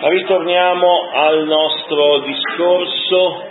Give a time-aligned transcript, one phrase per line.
[0.00, 3.44] Ritorniamo al nostro discorso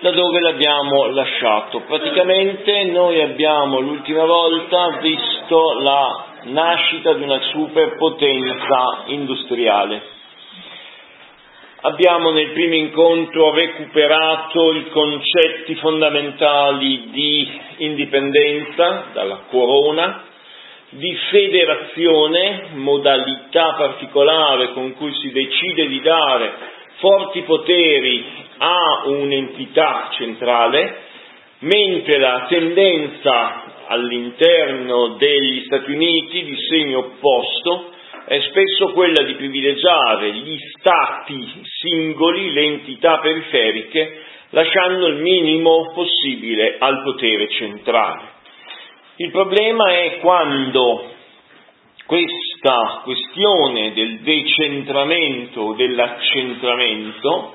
[0.00, 1.80] da dove l'abbiamo lasciato.
[1.86, 10.02] Praticamente noi abbiamo l'ultima volta visto la nascita di una superpotenza industriale.
[11.82, 20.24] Abbiamo nel primo incontro recuperato i concetti fondamentali di indipendenza dalla corona,
[20.92, 26.52] di federazione, modalità particolare con cui si decide di dare
[26.98, 28.24] forti poteri
[28.58, 30.96] a un'entità centrale,
[31.60, 37.90] mentre la tendenza all'interno degli Stati Uniti di segno opposto
[38.26, 46.76] è spesso quella di privilegiare gli stati singoli, le entità periferiche, lasciando il minimo possibile
[46.78, 48.31] al potere centrale.
[49.16, 51.04] Il problema è quando
[52.06, 57.54] questa questione del decentramento o dell'accentramento,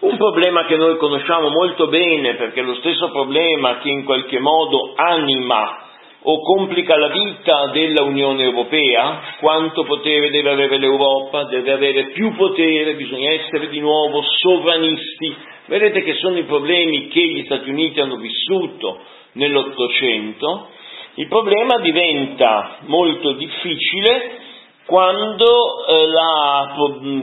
[0.00, 4.38] un problema che noi conosciamo molto bene perché è lo stesso problema che in qualche
[4.38, 5.84] modo anima
[6.22, 12.34] o complica la vita della Unione Europea, quanto potere deve avere l'Europa, deve avere più
[12.36, 15.36] potere, bisogna essere di nuovo sovranisti.
[15.66, 20.68] Vedete che sono i problemi che gli Stati Uniti hanno vissuto nell'Ottocento,
[21.14, 24.38] il problema diventa molto difficile
[24.86, 26.74] quando eh, la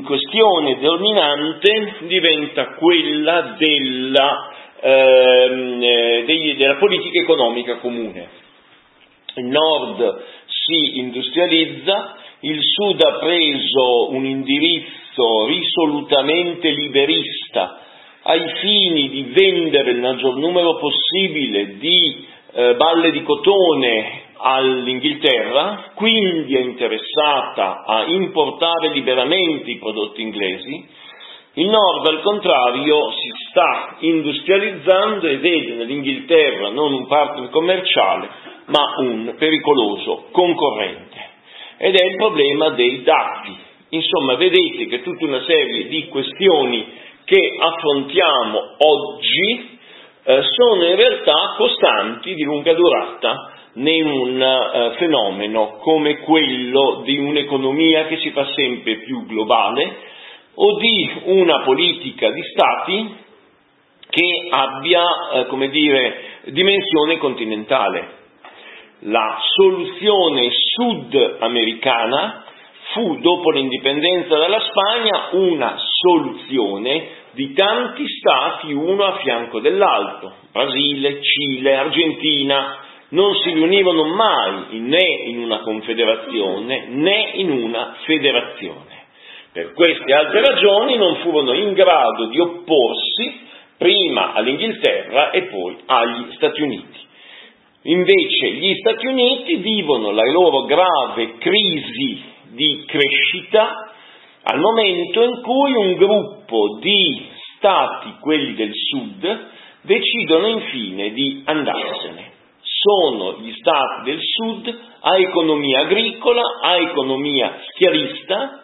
[0.05, 8.30] questione dominante diventa quella della, ehm, eh, della politica economica comune.
[9.35, 17.81] Il nord si industrializza, il sud ha preso un indirizzo risolutamente liberista
[18.30, 26.58] ai fini di vendere il maggior numero possibile di eh, balle di cotone all'Inghilterra, quindi
[26.58, 30.86] è interessata a importare liberamente i prodotti inglesi,
[31.53, 38.30] il nord al contrario si sta industrializzando e vede nell'Inghilterra non un partner commerciale,
[38.66, 41.18] ma un pericoloso concorrente.
[41.78, 43.56] Ed è il problema dei dati.
[43.90, 49.79] Insomma, vedete che tutta una serie di questioni che affrontiamo oggi
[50.23, 57.17] eh, sono in realtà costanti di lunga durata in un eh, fenomeno come quello di
[57.17, 59.97] un'economia che si fa sempre più globale
[60.55, 63.15] o di una politica di stati
[64.09, 68.15] che abbia, eh, come dire, dimensione continentale.
[68.99, 72.45] La soluzione sudamericana
[72.94, 81.22] fu, dopo l'indipendenza dalla Spagna, una soluzione di tanti stati uno a fianco dell'altro, Brasile,
[81.22, 89.06] Cile, Argentina, non si riunivano mai né in una confederazione né in una federazione.
[89.53, 93.40] Per queste altre ragioni non furono in grado di opporsi
[93.78, 97.06] prima all'Inghilterra e poi agli Stati Uniti.
[97.84, 102.19] Invece gli Stati Uniti vivono la loro grave crisi
[102.54, 103.92] di crescita
[104.50, 107.28] al momento in cui un gruppo di
[107.58, 109.47] stati, quelli del sud,
[109.81, 112.31] decidono infine di andarsene.
[112.62, 118.63] Sono gli stati del sud a economia agricola, a economia schiavista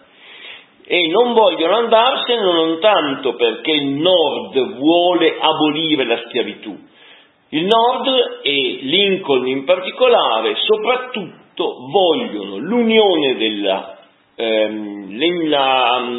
[0.86, 6.78] e non vogliono andarsene non tanto perché il nord vuole abolire la schiavitù.
[7.50, 14.03] Il nord e Lincoln in particolare soprattutto vogliono l'unione della la,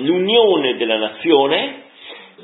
[0.02, 1.82] l'unione della nazione,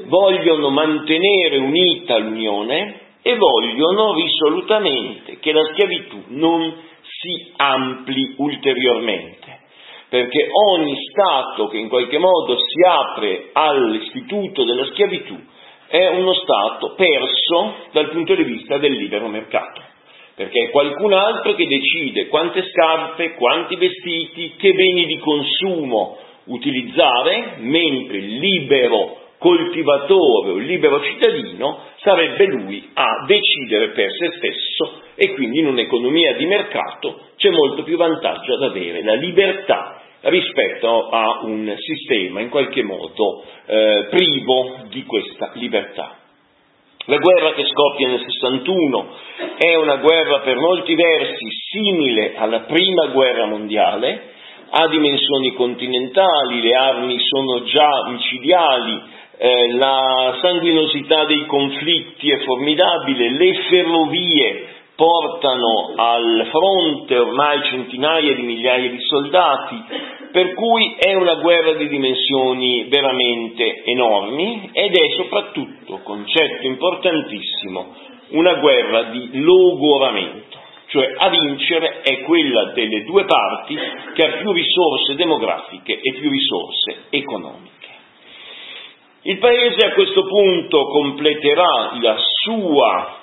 [0.07, 9.61] vogliono mantenere unita l'unione e vogliono risolutamente che la schiavitù non si ampli ulteriormente,
[10.09, 15.39] perché ogni Stato che in qualche modo si apre all'istituto della schiavitù
[15.89, 19.90] è uno Stato perso dal punto di vista del libero mercato
[20.41, 27.57] perché è qualcun altro che decide quante scarpe, quanti vestiti, che beni di consumo utilizzare,
[27.59, 35.03] mentre il libero coltivatore o il libero cittadino sarebbe lui a decidere per se stesso
[35.15, 41.09] e quindi in un'economia di mercato c'è molto più vantaggio ad avere la libertà rispetto
[41.11, 46.20] a un sistema in qualche modo eh, privo di questa libertà.
[47.11, 49.09] La guerra che scoppia nel 61
[49.57, 54.31] è una guerra per molti versi simile alla prima guerra mondiale,
[54.71, 59.03] ha dimensioni continentali, le armi sono già micidiali,
[59.39, 68.43] eh, la sanguinosità dei conflitti è formidabile, le ferrovie portano al fronte ormai centinaia di
[68.43, 69.83] migliaia di soldati,
[70.33, 77.95] Per cui è una guerra di dimensioni veramente enormi ed è soprattutto, concetto importantissimo,
[78.29, 83.77] una guerra di logoramento, cioè a vincere è quella delle due parti
[84.15, 87.89] che ha più risorse demografiche e più risorse economiche.
[89.23, 93.19] Il Paese a questo punto completerà la sua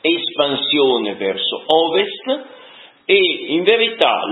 [0.00, 2.44] espansione verso ovest
[3.08, 3.18] e
[3.48, 4.26] in verità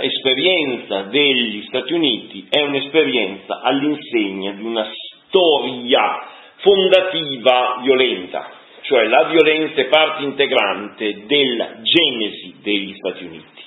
[0.00, 4.90] l'esperienza eh, degli Stati Uniti è un'esperienza all'insegna di una
[5.26, 6.26] storia
[6.56, 8.48] fondativa violenta,
[8.80, 13.66] cioè la violenza è parte integrante della genesi degli Stati Uniti.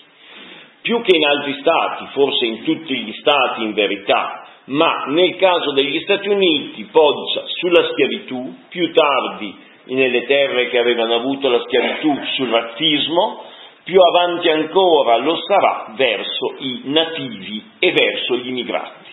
[0.81, 5.73] Più che in altri stati, forse in tutti gli stati in verità, ma nel caso
[5.73, 9.55] degli Stati Uniti poggia sulla schiavitù, più tardi
[9.85, 13.43] nelle terre che avevano avuto la schiavitù sul razzismo,
[13.91, 19.09] più avanti ancora lo sarà verso i nativi e verso gli immigrati.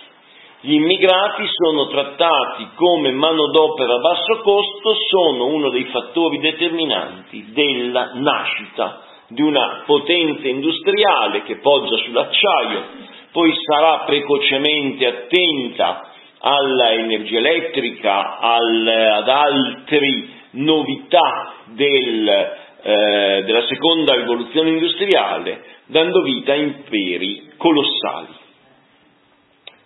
[0.61, 8.13] Gli immigrati sono trattati come manodopera a basso costo, sono uno dei fattori determinanti della
[8.15, 12.85] nascita di una potenza industriale che poggia sull'acciaio,
[13.33, 16.09] poi sarà precocemente attenta
[16.39, 26.57] all'energia elettrica, al, ad altre novità del, eh, della seconda rivoluzione industriale, dando vita a
[26.57, 28.29] imperi colossali.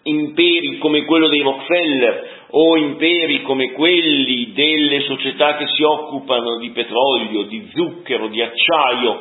[0.05, 6.71] Imperi come quello dei Rockefeller o imperi come quelli delle società che si occupano di
[6.71, 9.21] petrolio, di zucchero, di acciaio,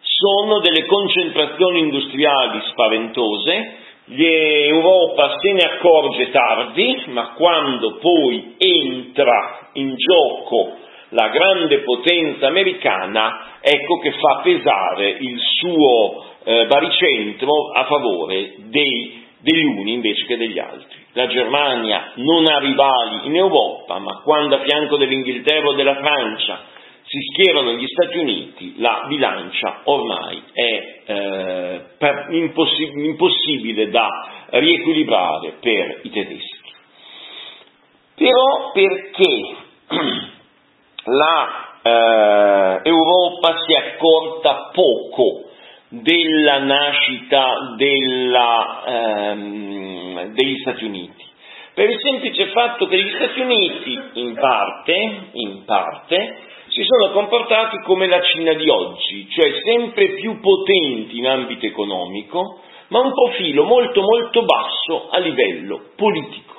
[0.00, 9.94] sono delle concentrazioni industriali spaventose, l'Europa se ne accorge tardi, ma quando poi entra in
[9.96, 10.83] gioco
[11.14, 19.24] la grande potenza americana, ecco che fa pesare il suo eh, baricentro a favore dei,
[19.40, 20.98] degli uni invece che degli altri.
[21.12, 26.72] La Germania non ha rivali in Europa, ma quando a fianco dell'Inghilterra o della Francia
[27.04, 31.80] si schierano gli Stati Uniti, la bilancia ormai è eh,
[32.30, 34.08] impossib- impossibile da
[34.50, 36.72] riequilibrare per i tedeschi.
[38.16, 39.54] Però perché
[41.04, 42.80] la eh,
[43.64, 45.44] si è accorta poco
[45.88, 51.24] della nascita della, ehm, degli Stati Uniti?
[51.74, 56.36] Per il semplice fatto che gli Stati Uniti, in parte, in parte,
[56.68, 62.60] si sono comportati come la Cina di oggi, cioè sempre più potenti in ambito economico,
[62.88, 66.53] ma un profilo molto molto basso a livello politico.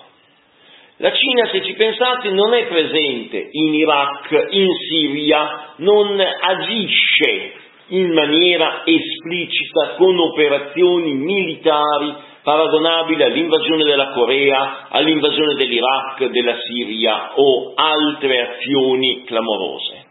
[0.98, 7.54] La Cina, se ci pensate, non è presente in Iraq, in Siria, non agisce
[7.88, 17.74] in maniera esplicita con operazioni militari paragonabili all'invasione della Corea, all'invasione dell'Iraq, della Siria o
[17.76, 20.06] altre azioni clamorose.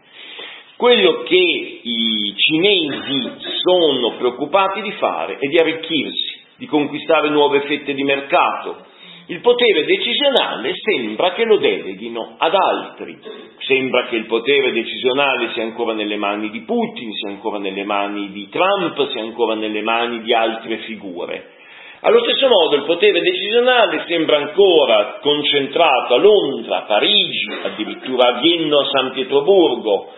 [0.77, 3.31] Quello che i cinesi
[3.63, 8.93] sono preoccupati di fare è di arricchirsi, di conquistare nuove fette di mercato.
[9.27, 13.17] Il potere decisionale sembra che lo deleghino ad altri,
[13.57, 18.31] sembra che il potere decisionale sia ancora nelle mani di Putin, sia ancora nelle mani
[18.31, 21.53] di Trump, sia ancora nelle mani di altre figure.
[22.01, 28.39] Allo stesso modo il potere decisionale sembra ancora concentrato a Londra, a Parigi, addirittura a
[28.41, 30.13] Vienna, a San Pietroburgo,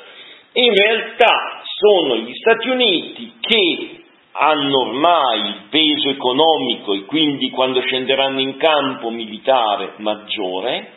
[0.51, 3.96] in realtà sono gli Stati Uniti che
[4.39, 10.91] hanno ormai il peso economico e quindi quando scenderanno in campo militare maggiore,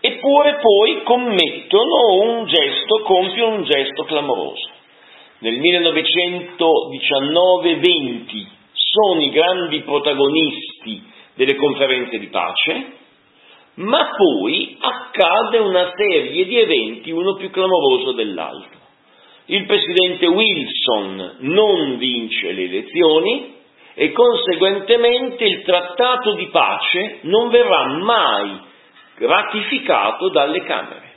[0.00, 4.70] eppure poi commettono un gesto, compiono un gesto clamoroso.
[5.38, 11.02] Nel 1919-20 sono i grandi protagonisti
[11.34, 12.86] delle conferenze di pace,
[13.74, 18.82] ma poi accade una serie di eventi, uno più clamoroso dell'altro.
[19.46, 23.54] Il presidente Wilson non vince le elezioni
[23.92, 28.58] e conseguentemente il trattato di pace non verrà mai
[29.18, 31.12] ratificato dalle Camere.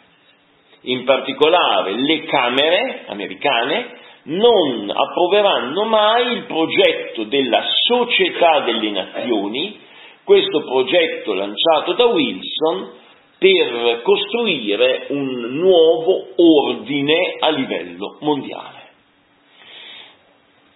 [0.82, 9.80] In particolare le Camere americane non approveranno mai il progetto della Società delle Nazioni
[10.26, 12.92] questo progetto lanciato da Wilson
[13.38, 18.86] per costruire un nuovo ordine a livello mondiale.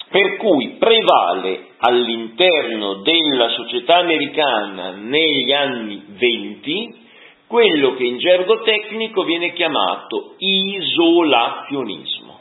[0.10, 7.00] Per cui prevale all'interno della società americana negli anni venti
[7.48, 12.40] quello che in gergo tecnico viene chiamato isolazionismo.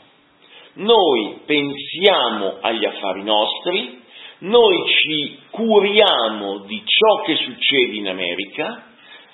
[0.75, 3.99] Noi pensiamo agli affari nostri,
[4.39, 8.90] noi ci curiamo di ciò che succede in America,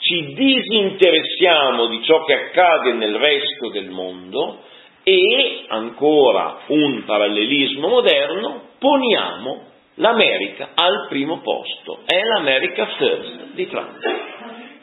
[0.06, 4.60] ci disinteressiamo di ciò che accade nel resto del mondo
[5.02, 9.62] e, ancora un parallelismo moderno, poniamo
[9.96, 12.02] l'America al primo posto.
[12.06, 13.98] È l'America First di Trump,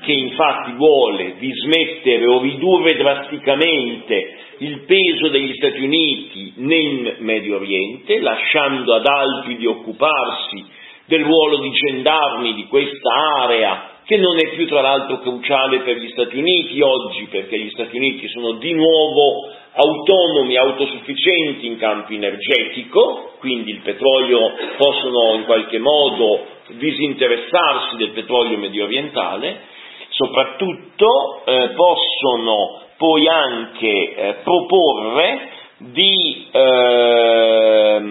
[0.02, 8.20] che infatti vuole dismettere o ridurre drasticamente il peso degli Stati Uniti nel Medio Oriente,
[8.20, 10.66] lasciando ad altri di occuparsi
[11.06, 13.10] del ruolo di gendarmi di questa
[13.42, 17.72] area che non è più tra l'altro cruciale per gli Stati Uniti oggi, perché gli
[17.72, 25.46] Stati Uniti sono di nuovo autonomi, autosufficienti in campo energetico, quindi il petrolio possono in
[25.46, 29.62] qualche modo disinteressarsi del petrolio medio orientale,
[30.10, 38.02] soprattutto eh, possono poi anche eh, proporre di eh,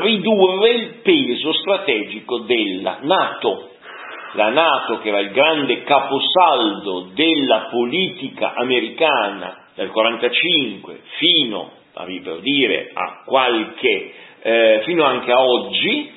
[0.00, 3.68] ridurre il peso strategico della Nato
[4.32, 12.06] la Nato, che era il grande caposaldo della politica americana dal 1945 fino, a
[12.40, 16.12] dire, a qualche, eh, fino anche a oggi,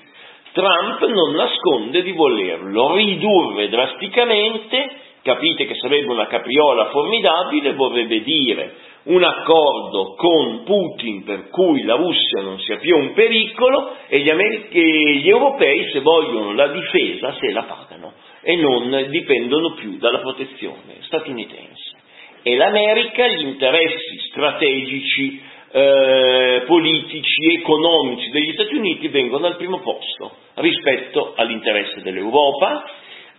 [0.53, 4.91] Trump non nasconde di volerlo ridurre drasticamente,
[5.23, 11.95] capite che sarebbe una capriola formidabile, vorrebbe dire un accordo con Putin per cui la
[11.95, 16.67] Russia non sia più un pericolo e gli, Amer- e gli europei se vogliono la
[16.67, 22.01] difesa se la pagano e non dipendono più dalla protezione statunitense.
[22.43, 25.41] E l'America, gli interessi strategici,
[25.71, 32.85] eh, politici, economici degli Stati Uniti vengono al primo posto rispetto all'interesse dell'Europa,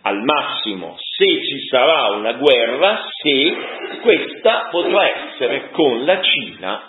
[0.07, 6.83] al massimo se ci sarà una guerra, se questa potrà essere con la Cina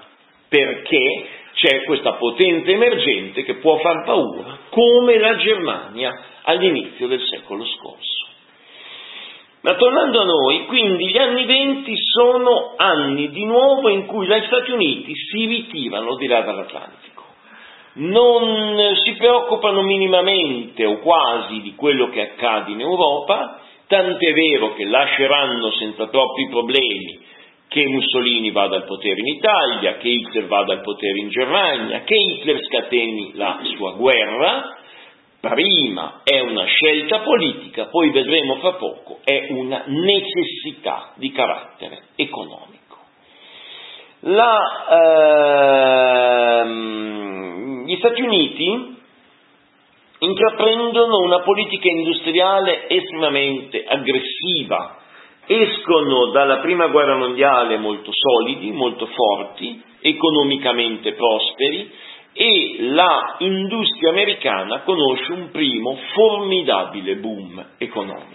[0.49, 7.65] perché c'è questa potenza emergente che può far paura, come la Germania all'inizio del secolo
[7.65, 8.27] scorso.
[9.61, 14.43] Ma tornando a noi, quindi gli anni venti sono anni di nuovo in cui gli
[14.45, 17.14] Stati Uniti si ritirano di là dall'Atlantico
[17.95, 24.85] non si preoccupano minimamente o quasi di quello che accade in Europa, tant'è vero che
[24.85, 27.19] lasceranno senza troppi problemi
[27.67, 32.15] che Mussolini vada al potere in Italia, che Hitler vada al potere in Germania, che
[32.15, 34.77] Hitler scateni la sua guerra,
[35.39, 42.74] prima è una scelta politica, poi vedremo fra poco, è una necessità di carattere economico.
[44.27, 44.57] La,
[46.63, 48.97] ehm, gli Stati Uniti
[50.17, 54.97] intraprendono una politica industriale estremamente aggressiva,
[55.45, 61.91] escono dalla prima guerra mondiale molto solidi, molto forti, economicamente prosperi
[62.33, 68.34] e la industria americana conosce un primo formidabile boom economico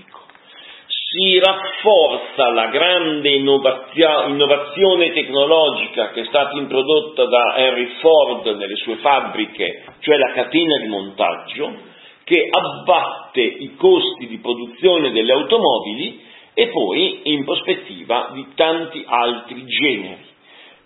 [1.13, 8.95] si rafforza la grande innovazione tecnologica che è stata introdotta da Henry Ford nelle sue
[8.97, 11.73] fabbriche, cioè la catena di montaggio,
[12.23, 16.21] che abbatte i costi di produzione delle automobili
[16.55, 20.29] e poi in prospettiva di tanti altri generi.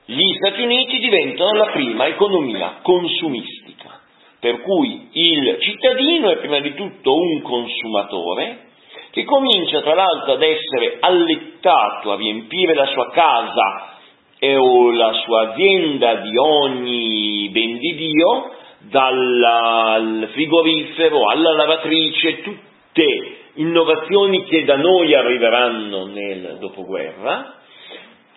[0.07, 4.01] Gli Stati Uniti diventano la prima economia consumistica,
[4.41, 8.73] per cui il cittadino è prima di tutto un consumatore,
[9.15, 13.93] che comincia tra l'altro ad essere allettato a riempire la sua casa
[14.41, 18.51] e o la sua azienda di ogni ben di Dio,
[18.91, 27.61] dal frigorifero alla lavatrice, tutte innovazioni che da noi arriveranno nel dopoguerra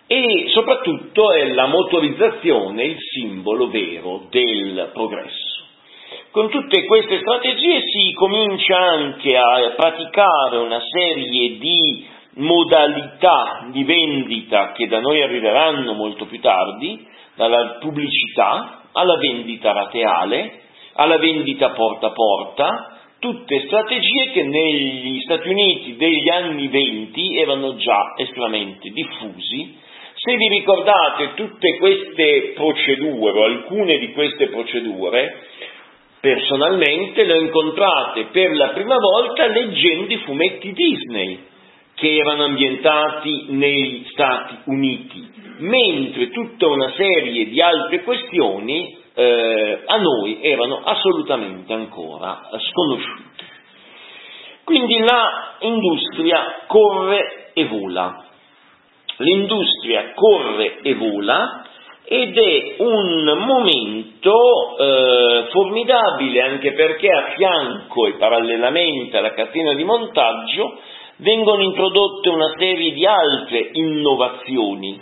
[0.06, 5.67] e soprattutto è la motorizzazione il simbolo vero del progresso.
[6.32, 14.72] Con tutte queste strategie si comincia anche a praticare una serie di modalità di vendita
[14.72, 20.62] che da noi arriveranno molto più tardi, dalla pubblicità alla vendita rateale,
[20.94, 27.76] alla vendita porta a porta, tutte strategie che negli Stati Uniti degli anni 20 erano
[27.76, 29.86] già estremamente diffusi.
[30.14, 35.46] Se vi ricordate tutte queste procedure, o alcune di queste procedure,
[36.28, 41.40] Personalmente le ho incontrate per la prima volta leggendo i fumetti Disney
[41.96, 45.26] che erano ambientati negli Stati Uniti,
[45.60, 53.46] mentre tutta una serie di altre questioni eh, a noi erano assolutamente ancora sconosciute.
[54.66, 58.26] Quindi la industria corre e vola.
[59.16, 61.67] L'industria corre e vola
[62.10, 69.84] ed è un momento eh, formidabile anche perché a fianco e parallelamente alla catena di
[69.84, 70.80] montaggio
[71.18, 75.02] vengono introdotte una serie di altre innovazioni,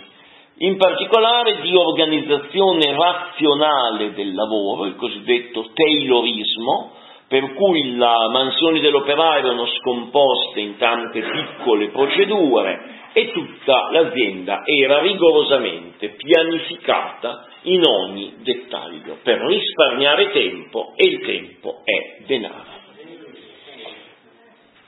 [0.58, 6.90] in particolare di organizzazione razionale del lavoro, il cosiddetto taylorismo,
[7.28, 15.00] per cui la mansione dell'operaio erano scomposte in tante piccole procedure e tutta l'azienda era
[15.00, 22.74] rigorosamente pianificata in ogni dettaglio per risparmiare tempo e il tempo è denaro.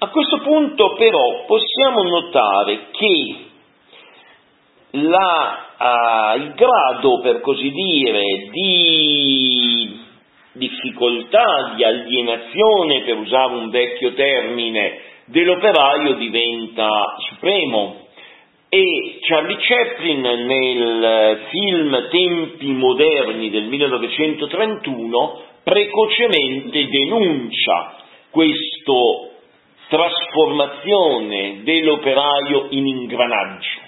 [0.01, 3.47] A questo punto però possiamo notare che
[4.91, 10.01] la, uh, il grado, per così dire, di
[10.53, 18.07] difficoltà, di alienazione, per usare un vecchio termine, dell'operaio diventa supremo.
[18.71, 27.97] E Charlie Chaplin nel film Tempi moderni del 1931 precocemente denuncia
[28.29, 28.93] questa
[29.89, 33.81] trasformazione dell'operaio in ingranaggio.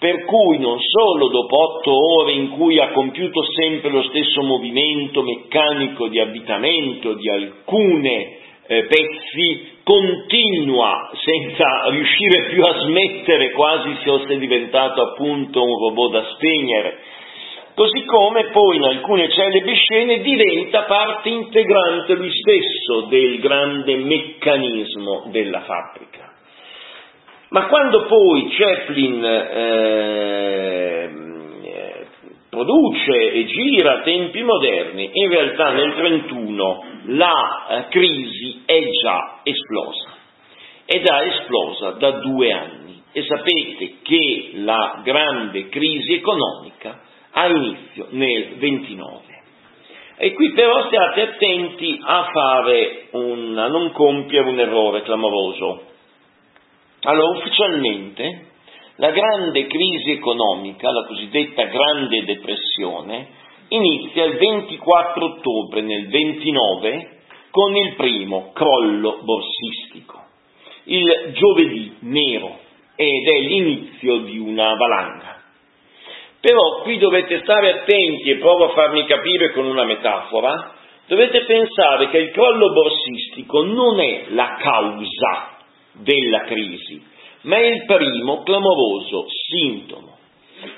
[0.00, 5.22] Per cui non solo dopo otto ore in cui ha compiuto sempre lo stesso movimento
[5.22, 14.04] meccanico di avvitamento di alcune eh, pezzi, continua senza riuscire più a smettere, quasi se
[14.04, 16.98] fosse diventato appunto un robot da spegnere,
[17.74, 25.24] così come poi in alcune celebri scene diventa parte integrante lui stesso del grande meccanismo
[25.32, 26.34] della fabbrica.
[27.48, 31.10] Ma quando poi Chaplin eh,
[32.50, 36.84] produce e gira tempi moderni, in realtà nel 1931
[37.16, 40.18] la eh, crisi è già esplosa.
[40.84, 43.02] Ed è esplosa da due anni.
[43.12, 49.20] E sapete che la grande crisi economica ha inizio nel 29.
[50.16, 52.28] E qui però state attenti a,
[53.12, 55.84] un, a non compiere un errore clamoroso.
[57.02, 58.49] Allora, ufficialmente,
[59.00, 63.28] la grande crisi economica, la cosiddetta Grande Depressione,
[63.68, 67.18] inizia il 24 ottobre nel 29
[67.50, 70.22] con il primo crollo borsistico,
[70.84, 72.58] il giovedì nero,
[72.94, 75.44] ed è l'inizio di una valanga.
[76.38, 80.74] Però qui dovete stare attenti e provo a farmi capire con una metafora,
[81.06, 85.56] dovete pensare che il crollo borsistico non è la causa
[85.92, 87.09] della crisi,
[87.42, 90.18] ma è il primo clamoroso sintomo.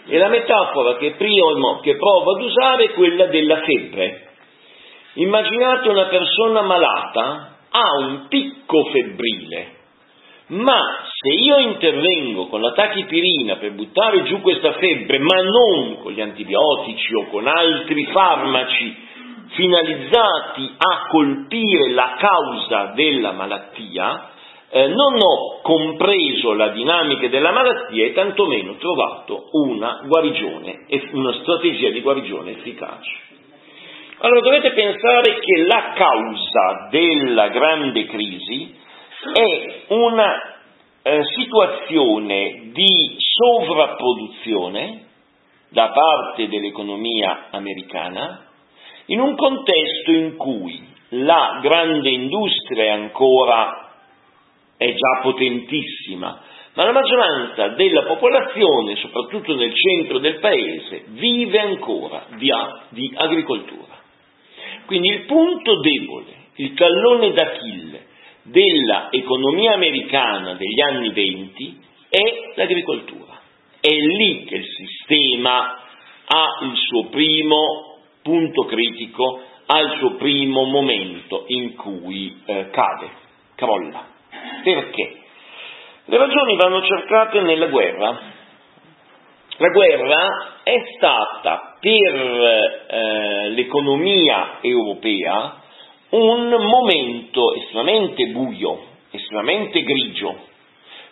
[0.07, 4.31] E la metafora che, primo, che provo ad usare è quella della febbre.
[5.15, 9.81] Immaginate una persona malata, ha un picco febbrile,
[10.49, 16.13] ma se io intervengo con la tachipirina per buttare giù questa febbre, ma non con
[16.13, 18.97] gli antibiotici o con altri farmaci
[19.49, 24.31] finalizzati a colpire la causa della malattia,
[24.75, 31.91] eh, non ho compreso la dinamica della malattia e tantomeno trovato una guarigione, una strategia
[31.91, 33.11] di guarigione efficace.
[34.21, 38.75] Allora dovete pensare che la causa della grande crisi
[39.35, 40.57] è una
[41.03, 45.05] eh, situazione di sovrapproduzione
[45.69, 48.47] da parte dell'economia americana
[49.07, 53.82] in un contesto in cui la grande industria è ancora
[54.83, 56.43] è già potentissima,
[56.75, 62.51] ma la maggioranza della popolazione, soprattutto nel centro del paese, vive ancora di,
[62.89, 64.01] di agricoltura.
[64.87, 68.07] Quindi il punto debole, il tallone d'Achille
[68.43, 73.41] dell'economia americana degli anni venti è l'agricoltura.
[73.81, 75.79] È lì che il sistema
[76.25, 83.11] ha il suo primo punto critico, ha il suo primo momento in cui eh, cade,
[83.55, 84.12] crolla.
[84.63, 85.17] Perché?
[86.05, 88.19] Le ragioni vanno cercate nella guerra.
[89.57, 92.15] La guerra è stata per
[92.89, 95.61] eh, l'economia europea
[96.11, 98.79] un momento estremamente buio,
[99.11, 100.51] estremamente grigio.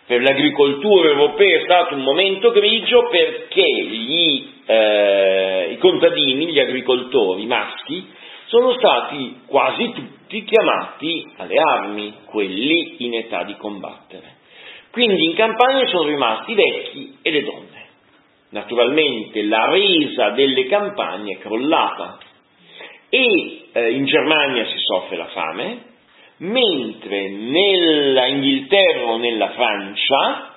[0.05, 7.45] Per l'agricoltura europea è stato un momento grigio perché gli, eh, i contadini, gli agricoltori
[7.45, 8.05] maschi,
[8.51, 14.39] sono stati quasi tutti chiamati alle armi, quelli in età di combattere.
[14.91, 17.87] Quindi in campagna sono rimasti i vecchi e le donne.
[18.49, 22.17] Naturalmente la resa delle campagne è crollata
[23.07, 25.83] e eh, in Germania si soffre la fame,
[26.39, 30.55] mentre nella Inghilterra o nella Francia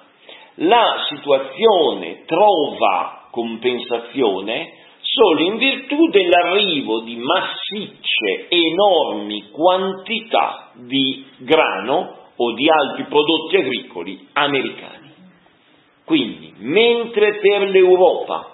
[0.54, 4.82] la situazione trova compensazione
[5.14, 14.26] solo in virtù dell'arrivo di massicce, enormi quantità di grano o di altri prodotti agricoli
[14.32, 15.12] americani.
[16.04, 18.48] Quindi, mentre per l'Europa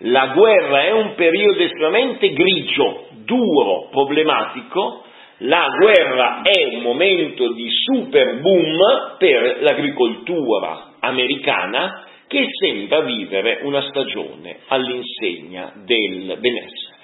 [0.00, 5.02] la guerra è un periodo estremamente grigio, duro, problematico,
[5.38, 12.04] la guerra è un momento di super boom per l'agricoltura americana
[12.36, 16.94] che sembra vivere una stagione all'insegna del benessere.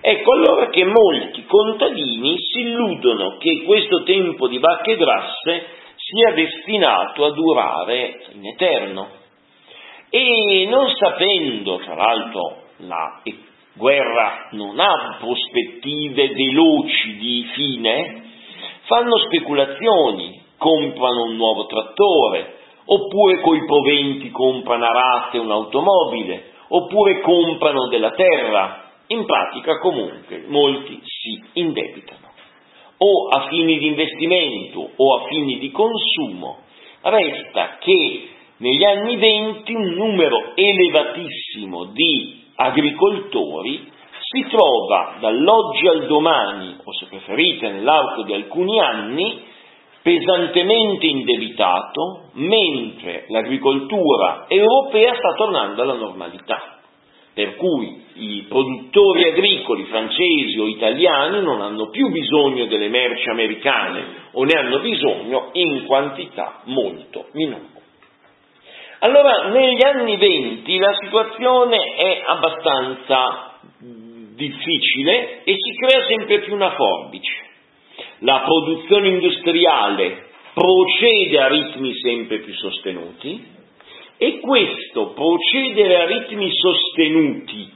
[0.00, 7.26] Ecco allora che molti contadini si illudono che questo tempo di vacche grasse sia destinato
[7.26, 9.08] a durare in eterno.
[10.10, 13.22] E non sapendo, tra l'altro, la
[13.74, 18.22] guerra non ha prospettive veloci di fine,
[18.86, 22.58] fanno speculazioni, comprano un nuovo trattore,
[22.92, 28.88] oppure coi proventi comprano a rate un'automobile, oppure comprano della terra.
[29.08, 32.28] In pratica comunque molti si indebitano,
[32.98, 36.58] o a fini di investimento o a fini di consumo.
[37.02, 46.76] Resta che negli anni venti un numero elevatissimo di agricoltori si trova dall'oggi al domani,
[46.84, 49.42] o se preferite nell'arco di alcuni anni,
[50.02, 56.78] pesantemente indebitato, mentre l'agricoltura europea sta tornando alla normalità.
[57.32, 64.04] Per cui i produttori agricoli francesi o italiani non hanno più bisogno delle merci americane
[64.32, 67.78] o ne hanno bisogno in quantità molto minore.
[68.98, 73.58] Allora, negli anni venti la situazione è abbastanza
[74.34, 77.49] difficile e si crea sempre più una forbice
[78.20, 83.44] la produzione industriale procede a ritmi sempre più sostenuti
[84.16, 87.70] e questo procedere a ritmi sostenuti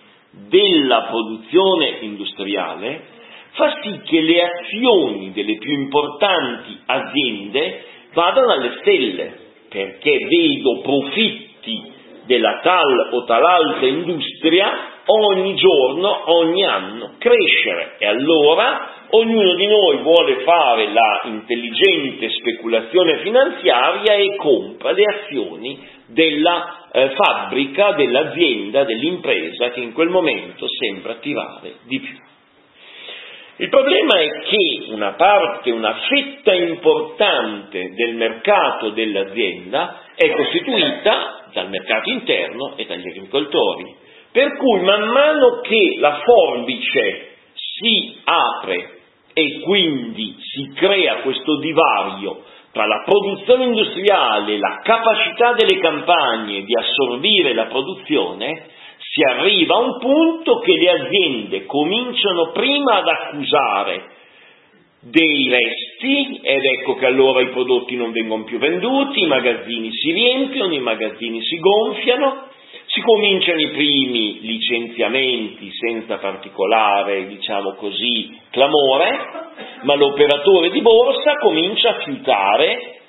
[0.49, 3.13] della produzione industriale
[3.55, 11.93] fa sì che le azioni delle più importanti aziende vadano alle stelle, perché vedo profitti
[12.27, 17.97] della tal o talaltra industria ogni giorno, ogni anno crescere.
[17.99, 25.87] E allora ognuno di noi vuole fare la intelligente speculazione finanziaria e compra le azioni
[26.07, 32.16] della eh, fabbrica, dell'azienda, dell'impresa che in quel momento sembra attivare di più.
[33.57, 41.68] Il problema è che una parte, una fetta importante del mercato dell'azienda è costituita dal
[41.68, 43.94] mercato interno e dagli agricoltori,
[44.33, 49.03] per cui man mano che la forbice si apre
[49.35, 56.62] e quindi si crea questo divario tra la produzione industriale e la capacità delle campagne
[56.62, 58.66] di assorbire la produzione,
[58.99, 64.12] si arriva a un punto che le aziende cominciano prima ad accusare
[65.03, 70.12] dei resti ed ecco che allora i prodotti non vengono più venduti, i magazzini si
[70.12, 72.49] riempiono, i magazzini si gonfiano
[72.95, 79.19] si cominciano i primi licenziamenti senza particolare, diciamo così, clamore,
[79.83, 83.01] ma l'operatore di borsa comincia a fiutare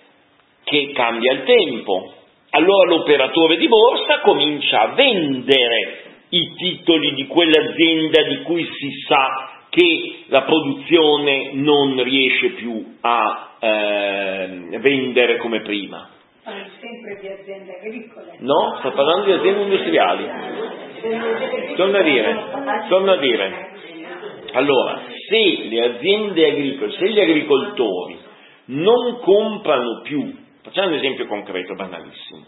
[0.63, 2.13] che cambia il tempo.
[2.49, 9.51] Allora l'operatore di borsa comincia a vendere i titoli di quell'azienda di cui si sa
[9.69, 16.09] che la produzione non riesce più a eh, vendere come prima
[16.45, 18.35] parli sempre di aziende agricole.
[18.39, 20.29] No, sto parlando di aziende industriali.
[21.75, 22.45] Torno a dire,
[22.87, 23.73] torno a dire.
[24.53, 28.17] Allora, se le aziende agricole, se gli agricoltori
[28.65, 32.45] non comprano più, facciamo un esempio concreto, banalissimo.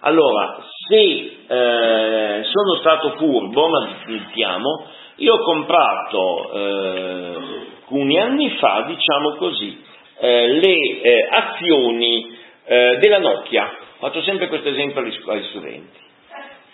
[0.00, 7.36] Allora, se eh, sono stato furbo, ma mettiamo, io ho comprato eh,
[7.80, 9.82] alcuni anni fa, diciamo così,
[10.18, 12.35] eh, le eh, azioni
[12.66, 13.76] eh, della Nokia.
[13.98, 16.04] Faccio sempre questo esempio agli, agli studenti.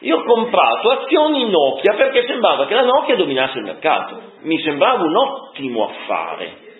[0.00, 5.04] Io ho comprato azioni Nokia perché sembrava che la Nokia dominasse il mercato, mi sembrava
[5.04, 6.70] un ottimo affare.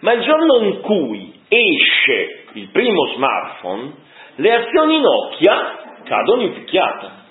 [0.00, 3.92] Ma il giorno in cui esce il primo smartphone,
[4.36, 7.22] le azioni Nokia cadono in picchiata.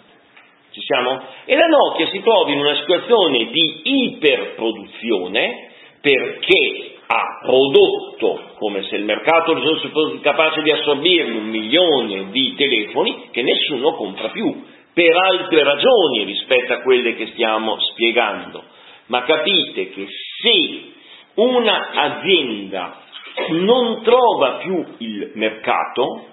[0.71, 1.21] Ci siamo?
[1.45, 5.71] E la Nokia si trova in una situazione di iperproduzione
[6.01, 13.29] perché ha prodotto, come se il mercato fosse capace di assorbire un milione di telefoni
[13.31, 18.63] che nessuno compra più, per altre ragioni rispetto a quelle che stiamo spiegando.
[19.07, 20.07] Ma capite che
[20.41, 20.91] se
[21.35, 23.01] un'azienda
[23.49, 26.25] non trova più il mercato,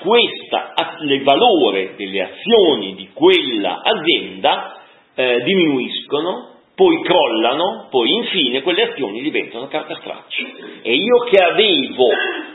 [0.00, 4.82] questa, il valore delle azioni di quella azienda
[5.14, 10.42] eh, diminuiscono, poi crollano, poi infine quelle azioni diventano carta straccia.
[10.80, 12.06] E io che avevo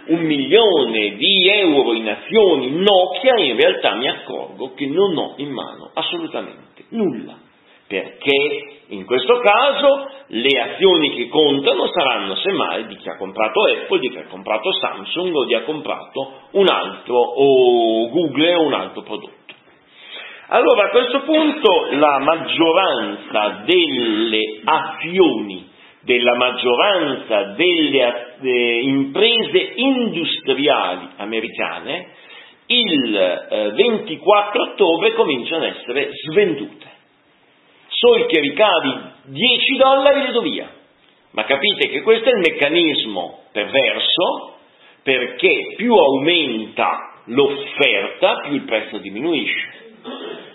[0.07, 5.51] un milione di euro in azioni Nokia, in realtà mi accorgo che non ho in
[5.51, 7.37] mano assolutamente nulla,
[7.87, 13.99] perché in questo caso le azioni che contano saranno semmai di chi ha comprato Apple,
[13.99, 18.63] di chi ha comprato Samsung o di chi ha comprato un altro o Google o
[18.63, 19.44] un altro prodotto.
[20.55, 25.67] Allora a questo punto la maggioranza delle azioni,
[25.99, 32.07] della maggioranza delle eh, imprese industriali americane,
[32.67, 33.15] il
[33.49, 36.85] eh, 24 ottobre cominciano ad essere svendute.
[37.89, 38.93] So che ricavi
[39.25, 40.69] 10 dollari le do via.
[41.31, 44.53] Ma capite che questo è il meccanismo perverso
[45.03, 49.83] perché più aumenta l'offerta, più il prezzo diminuisce.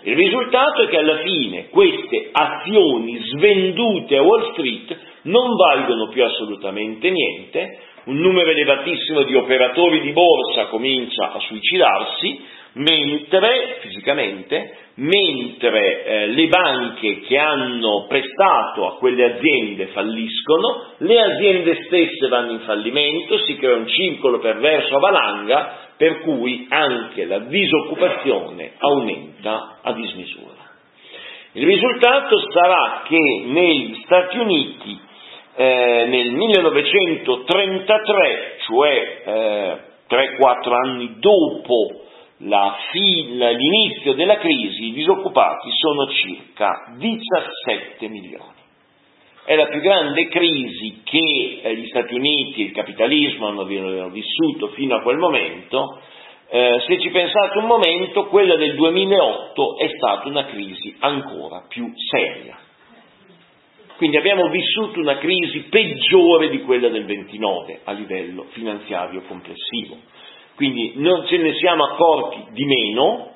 [0.03, 6.23] Il risultato è che alla fine queste azioni svendute a Wall Street non valgono più
[6.23, 12.41] assolutamente niente, un numero elevatissimo di operatori di borsa comincia a suicidarsi,
[12.73, 21.83] mentre fisicamente, mentre eh, le banche che hanno prestato a quelle aziende falliscono, le aziende
[21.83, 27.39] stesse vanno in fallimento, si crea un circolo perverso a valanga per cui anche la
[27.39, 30.69] disoccupazione aumenta a dismisura.
[31.53, 34.99] Il risultato sarà che negli Stati Uniti
[35.55, 42.01] eh, nel 1933, cioè eh, 3-4 anni dopo
[42.91, 48.59] fi- l'inizio della crisi, i disoccupati sono circa 17 milioni.
[49.43, 54.09] È la più grande crisi che eh, gli Stati Uniti e il capitalismo hanno, hanno
[54.09, 55.99] vissuto fino a quel momento.
[56.49, 61.91] Eh, se ci pensate un momento, quella del 2008 è stata una crisi ancora più
[62.09, 62.57] seria.
[64.01, 69.95] Quindi abbiamo vissuto una crisi peggiore di quella del 29 a livello finanziario complessivo.
[70.55, 73.33] Quindi non ce ne siamo accorti di meno,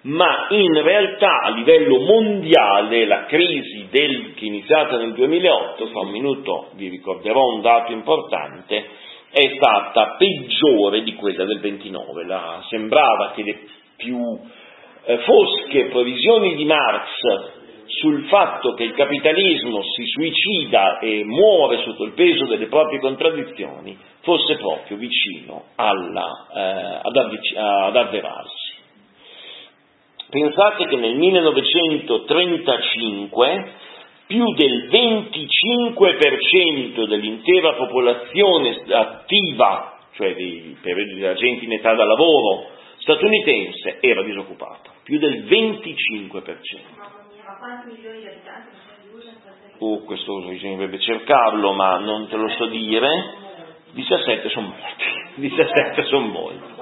[0.00, 6.00] ma in realtà a livello mondiale la crisi del, che è iniziata nel 2008, fra
[6.00, 8.86] un minuto vi ricorderò un dato importante,
[9.30, 12.26] è stata peggiore di quella del 29.
[12.26, 13.58] La, sembrava che le
[13.94, 14.18] più
[15.04, 17.57] eh, fosche previsioni di Marx
[17.88, 23.98] sul fatto che il capitalismo si suicida e muore sotto il peso delle proprie contraddizioni
[24.20, 28.76] fosse proprio vicino alla, eh, ad, avvic- ad avverarsi.
[30.28, 33.72] Pensate che nel 1935
[34.26, 42.66] più del 25% dell'intera popolazione attiva, cioè di, della gente in età da lavoro
[42.98, 47.17] statunitense, era disoccupata, più del 25%
[47.58, 48.86] quanti milioni di abitanti
[49.80, 53.46] Oh, questo bisognerebbe cercarlo, ma non te lo so dire.
[53.92, 55.04] 17 sono molti,
[55.40, 56.76] 17 sono molti.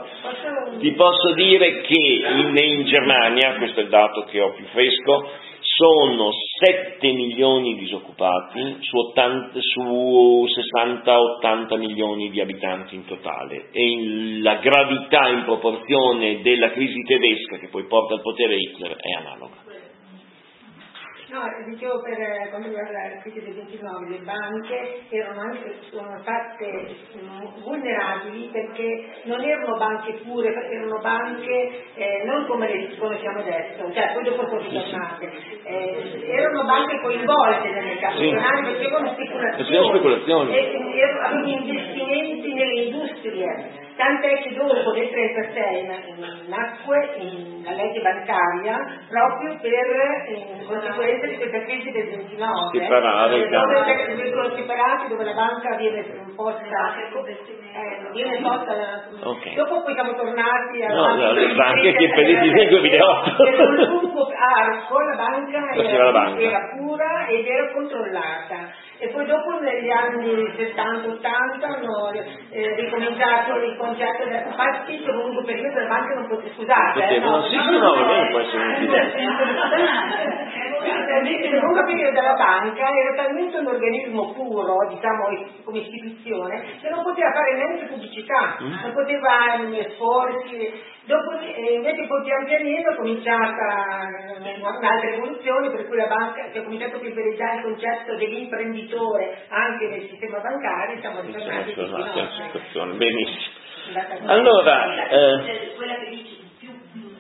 [0.79, 5.31] Ti posso dire che in, in, Germania, questo è il dato che ho più fresco,
[5.61, 9.13] sono 7 milioni di disoccupati su,
[9.61, 17.03] su 60-80 milioni di abitanti in totale e in, la gravità in proporzione della crisi
[17.03, 19.86] tedesca che poi porta al potere Hitler è analoga.
[21.29, 26.21] No, dicevo per eh, quando riguarda la crisi del 29, le banche erano anche, sono
[26.23, 33.41] fatte mm, vulnerabili perché non erano banche pure, erano banche eh, non come le conosciamo
[33.41, 35.33] adesso, cioè poi dopo sono ritornate,
[35.65, 38.31] eh, erano banche coinvolte nel mercato sì.
[38.31, 40.55] facevano speculazioni, speculazioni.
[40.55, 47.17] E, avevano investimenti nelle industrie Tant'è che dopo nel 1936 nacque
[47.65, 48.77] la legge bancaria
[49.09, 49.73] proprio per
[50.29, 55.77] in conseguenza di questa crisi del 29 separare eh, dove vengono separati dove la banca
[55.77, 56.05] viene
[56.37, 59.55] posta eh, viene posta da, okay.
[59.55, 63.75] dopo poi siamo tornati a no, no, le banche che per il 2008 per un
[63.77, 66.41] lungo arco la banca era, la banca.
[66.41, 73.77] era pura ed era controllata e poi dopo negli anni 70-80 hanno eh, ricominciato il
[73.77, 77.59] concetto del infatti per un lungo periodo le banche non potevano scusate eh, no, sì,
[77.59, 78.73] sì, no, va bene, può essere un
[81.27, 85.25] Il lungo periodo della banca era talmente un organismo puro, diciamo
[85.65, 88.73] come istituzione, che non poteva fare neanche pubblicità, mm.
[88.83, 89.31] non poteva
[89.79, 90.73] esporsi
[91.07, 94.11] Dopo, eh, invece poi pian pianino è cominciata
[94.43, 99.47] eh, un'altra evoluzione per cui la banca si è cominciato a privilegiare il concetto dell'imprenditore
[99.49, 103.55] anche nel sistema bancario, siamo ritornati a Benissimo.
[104.27, 106.71] Allora, eh, quella che dici più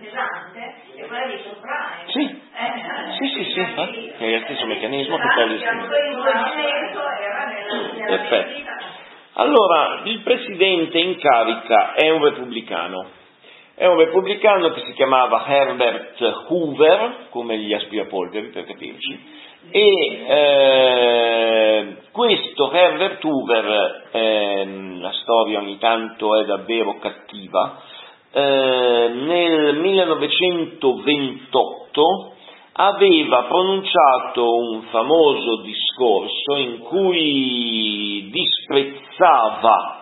[0.01, 2.11] pesante è quella dei soprai.
[2.11, 2.42] Sì
[3.18, 5.59] Sì, sì, sì, infatti, è lo stesso meccanismo che poi
[8.05, 8.72] Perfetto.
[9.35, 13.25] Allora, il presidente in carica è un repubblicano.
[13.78, 19.20] È un repubblicano che si chiamava Herbert Hoover, come gli aspirapolveri per capirci,
[19.70, 24.66] e eh, questo Herbert Hoover, eh,
[24.98, 27.82] la storia ogni tanto è davvero cattiva,
[28.32, 32.32] eh, nel 1928
[32.72, 39.95] aveva pronunciato un famoso discorso in cui disprezzava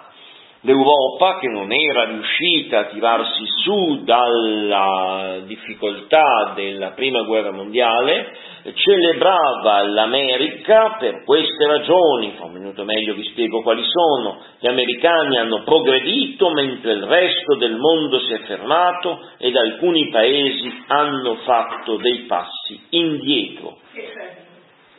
[0.65, 8.33] l'Europa che non era riuscita a tirarsi su dalla difficoltà della prima guerra mondiale,
[8.73, 15.37] celebrava l'America per queste ragioni, fra un minuto meglio vi spiego quali sono, gli americani
[15.37, 21.97] hanno progredito mentre il resto del mondo si è fermato ed alcuni paesi hanno fatto
[21.97, 23.77] dei passi indietro.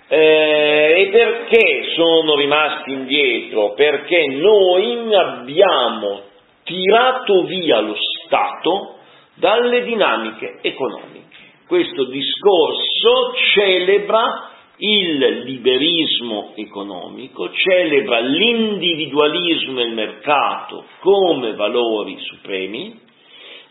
[0.07, 3.73] Eh, e perché sono rimasti indietro?
[3.73, 6.21] Perché noi abbiamo
[6.63, 8.97] tirato via lo Stato
[9.35, 11.23] dalle dinamiche economiche.
[11.67, 22.99] Questo discorso celebra il liberismo economico, celebra l'individualismo e il mercato come valori supremi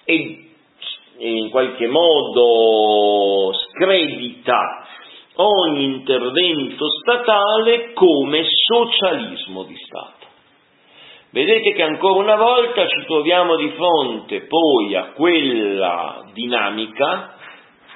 [0.05, 0.49] e
[1.19, 4.84] in qualche modo scredita
[5.37, 10.25] ogni intervento statale come socialismo di Stato.
[11.31, 17.35] Vedete che ancora una volta ci troviamo di fronte poi a quella dinamica,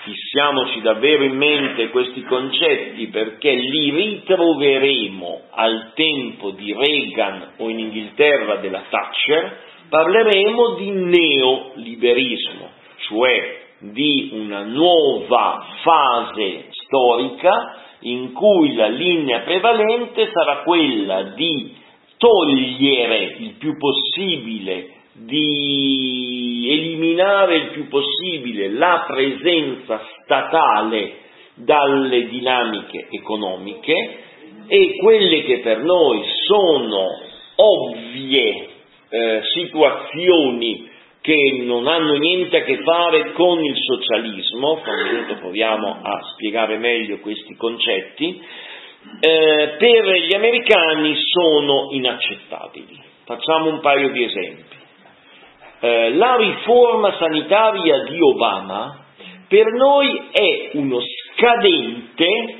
[0.02, 7.78] fissiamoci davvero in mente questi concetti perché li ritroveremo al tempo di Reagan o in
[7.78, 12.70] Inghilterra della Thatcher, parleremo di neoliberismo,
[13.06, 21.76] cioè di una nuova fase storica in cui la linea prevalente sarà quella di
[22.16, 34.18] togliere il più possibile, di eliminare il più possibile la presenza statale dalle dinamiche economiche
[34.66, 37.06] e quelle che per noi sono
[37.56, 38.68] ovvie
[39.08, 40.88] eh, situazioni
[41.28, 46.78] che non hanno niente a che fare con il socialismo, un minuto proviamo a spiegare
[46.78, 48.40] meglio questi concetti,
[49.20, 52.98] eh, per gli americani sono inaccettabili.
[53.26, 54.76] Facciamo un paio di esempi.
[55.80, 59.04] Eh, la riforma sanitaria di Obama
[59.48, 62.56] per noi è uno scadente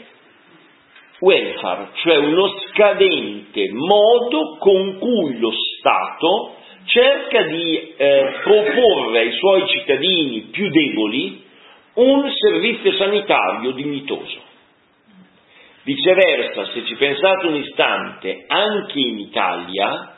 [1.21, 6.58] welfare, cioè uno scadente modo con cui lo Stato
[6.89, 11.45] cerca di eh, proporre ai suoi cittadini più deboli
[11.95, 14.47] un servizio sanitario dignitoso.
[15.83, 20.17] Viceversa, se ci pensate un istante, anche in Italia,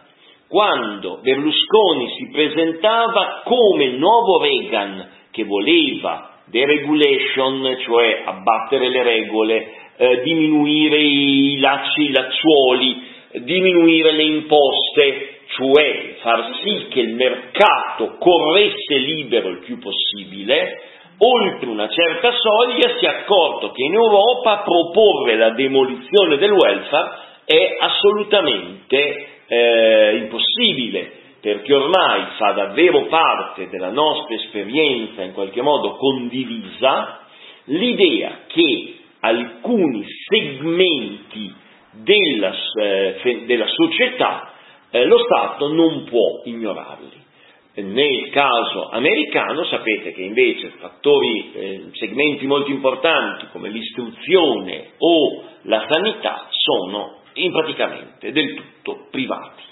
[0.48, 10.22] quando Berlusconi si presentava come nuovo Reagan che voleva deregulation, cioè abbattere le regole, eh,
[10.22, 13.02] diminuire i lacci, i lacciuoli,
[13.42, 20.80] diminuire le imposte, cioè far sì che il mercato corresse libero il più possibile,
[21.18, 27.10] oltre una certa soglia si è accorto che in Europa proporre la demolizione del welfare
[27.44, 35.96] è assolutamente eh, impossibile, perché ormai fa davvero parte della nostra esperienza in qualche modo
[35.96, 37.20] condivisa
[37.64, 41.52] l'idea che alcuni segmenti
[41.90, 44.49] della, eh, della società
[44.90, 47.28] eh, lo Stato non può ignorarli.
[47.72, 55.86] Nel caso americano sapete che invece fattori, eh, segmenti molto importanti come l'istruzione o la
[55.88, 57.18] sanità sono
[57.52, 59.62] praticamente del tutto privati.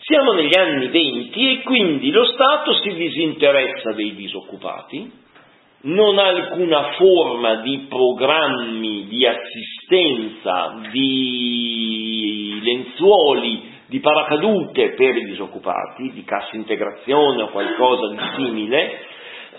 [0.00, 5.21] Siamo negli anni venti e quindi lo Stato si disinteressa dei disoccupati,
[5.82, 16.12] non ha alcuna forma di programmi di assistenza, di lenzuoli, di paracadute per i disoccupati,
[16.12, 19.00] di cassa integrazione o qualcosa di simile,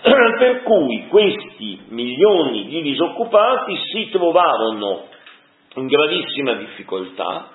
[0.00, 5.04] per cui questi milioni di disoccupati si trovarono
[5.76, 7.50] in gravissima difficoltà,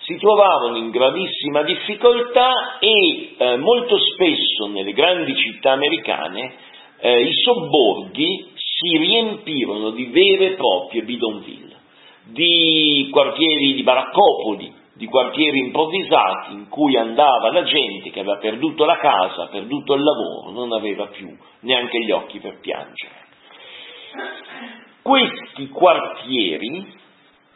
[0.00, 6.54] si trovavano in gravissima difficoltà e eh, molto spesso nelle grandi città americane
[7.00, 11.76] eh, i sobborghi si riempirono di vere e proprie bidonville,
[12.24, 18.84] di quartieri di baraccopoli, di quartieri improvvisati in cui andava la gente che aveva perduto
[18.84, 21.28] la casa, perduto il lavoro, non aveva più
[21.60, 23.26] neanche gli occhi per piangere.
[25.02, 26.96] questi quartieri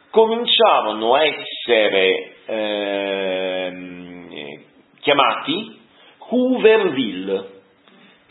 [0.09, 3.73] cominciavano a essere eh,
[5.01, 5.79] chiamati
[6.29, 7.52] Hooverville.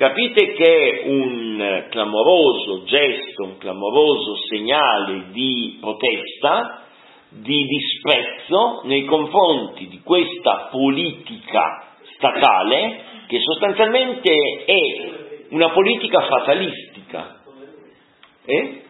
[0.02, 6.86] Capite che è un clamoroso gesto, un clamoroso segnale di protesta,
[7.28, 11.84] di disprezzo nei confronti di questa politica
[12.16, 14.34] statale che sostanzialmente
[14.64, 15.10] è
[15.50, 17.40] una politica fatalistica.
[18.44, 18.82] Eh?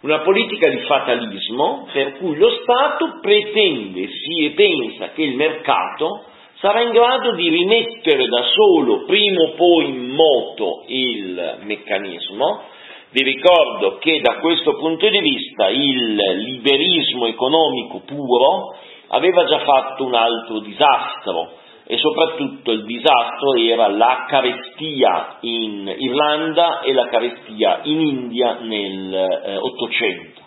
[0.00, 6.24] Una politica di fatalismo per cui lo Stato pretende e pensa che il mercato
[6.58, 12.62] sarà in grado di rimettere da solo prima o poi in moto il meccanismo.
[13.10, 18.74] Vi ricordo che da questo punto di vista il liberismo economico puro
[19.08, 26.80] aveva già fatto un altro disastro e soprattutto il disastro era la carestia in Irlanda
[26.80, 30.40] e la carestia in India nel Ottocento.
[30.40, 30.42] Eh,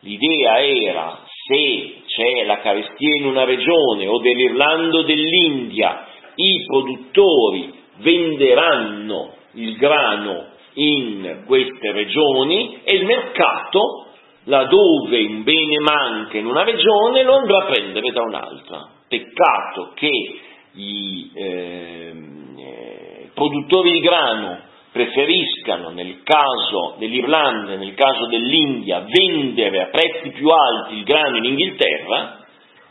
[0.00, 1.73] L'idea era se
[2.98, 12.80] in una regione o dell'Irlanda o dell'India, i produttori venderanno il grano in queste regioni
[12.82, 14.06] e il mercato,
[14.44, 18.88] laddove un bene manca in una regione, lo andrà a prendere da un'altra.
[19.08, 20.10] Peccato che
[20.72, 24.58] i ehm, eh, produttori di grano
[24.90, 31.36] preferiscano nel caso dell'Irlanda e nel caso dell'India vendere a prezzi più alti il grano
[31.38, 32.43] in Inghilterra,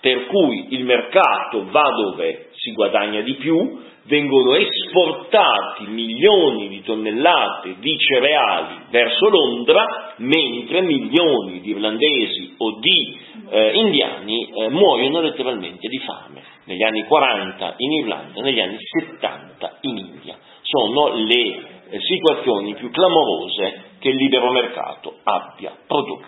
[0.04, 7.76] per cui il mercato va dove si guadagna di più, vengono esportati milioni di tonnellate
[7.80, 13.18] di cereali verso Londra, mentre milioni di irlandesi o di
[13.50, 16.44] eh, indiani eh, muoiono letteralmente di fame.
[16.66, 20.36] Negli anni 40 in Irlanda, negli anni 70 in India.
[20.64, 21.44] Sono le
[21.92, 26.28] eh, situazioni più clamorose che il libero mercato abbia prodotto.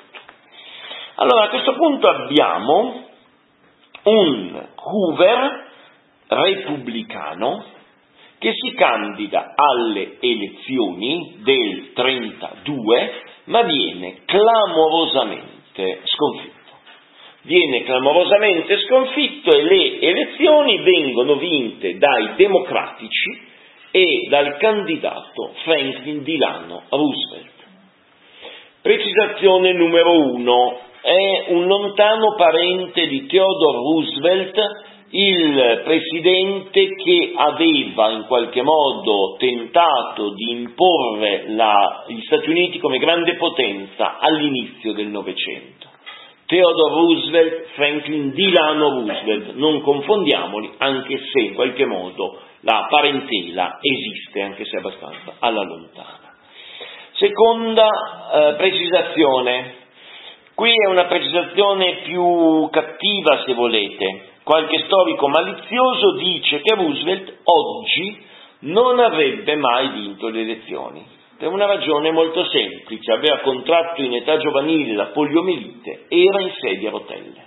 [1.16, 3.14] Allora a questo punto abbiamo
[4.06, 5.66] un Hoover
[6.28, 7.66] repubblicano
[8.40, 16.54] che si candida alle elezioni del 32 ma viene clamorosamente sconfitto.
[17.42, 23.54] Viene clamorosamente sconfitto e le elezioni vengono vinte dai democratici
[23.92, 27.54] e dal candidato Franklin Delano Roosevelt.
[28.82, 30.80] Precisazione numero uno.
[31.06, 34.58] È un lontano parente di Theodore Roosevelt
[35.12, 42.98] il presidente che aveva in qualche modo tentato di imporre la, gli Stati Uniti come
[42.98, 45.90] grande potenza all'inizio del Novecento.
[46.48, 54.42] Theodore Roosevelt, Franklin Delano Roosevelt, non confondiamoli, anche se in qualche modo la parentela esiste,
[54.42, 56.34] anche se abbastanza alla lontana.
[57.12, 57.88] Seconda
[58.34, 59.84] eh, precisazione,
[60.56, 64.30] qui è una precisazione più cattiva se volete.
[64.44, 68.24] Qualche storico malizioso dice che Roosevelt oggi
[68.60, 71.06] non avrebbe mai vinto le elezioni,
[71.38, 76.90] per una ragione molto semplice, aveva contratto in età giovanile la poliomielite, era in sedia
[76.90, 77.44] a rotelle.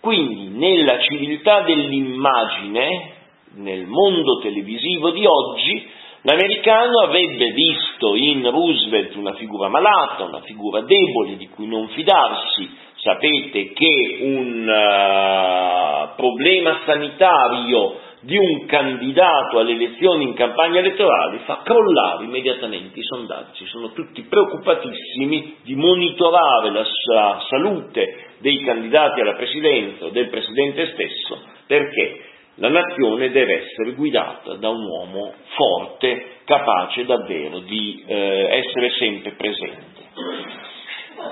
[0.00, 3.18] Quindi nella civiltà dell'immagine
[3.54, 5.88] nel mondo televisivo di oggi,
[6.22, 12.88] l'americano avrebbe visto in Roosevelt una figura malata, una figura debole di cui non fidarsi.
[12.94, 21.62] Sapete che un uh, problema sanitario di un candidato alle elezioni in campagna elettorale fa
[21.64, 23.64] crollare immediatamente i sondaggi.
[23.66, 30.92] Sono tutti preoccupatissimi di monitorare la, la salute dei candidati alla presidenza o del presidente
[30.92, 32.29] stesso perché
[32.60, 39.32] la nazione deve essere guidata da un uomo forte, capace davvero di eh, essere sempre
[39.32, 39.88] presente.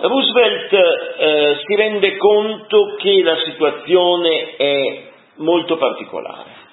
[0.01, 5.03] Roosevelt eh, si rende conto che la situazione è
[5.37, 6.67] molto particolare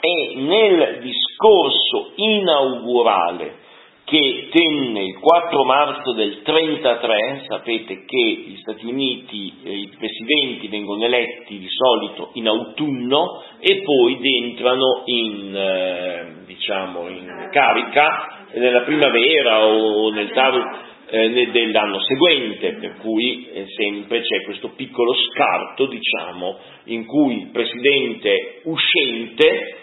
[0.00, 3.60] e nel discorso inaugurale
[4.04, 10.68] che tenne il 4 marzo del 1933, sapete che gli Stati Uniti, eh, i presidenti
[10.68, 18.36] vengono eletti di solito in autunno e poi entrano in, eh, diciamo, in carica.
[18.54, 25.14] nella primavera o nel tardo eh, dell'anno seguente, per cui eh, sempre c'è questo piccolo
[25.14, 29.81] scarto, diciamo, in cui il presidente uscente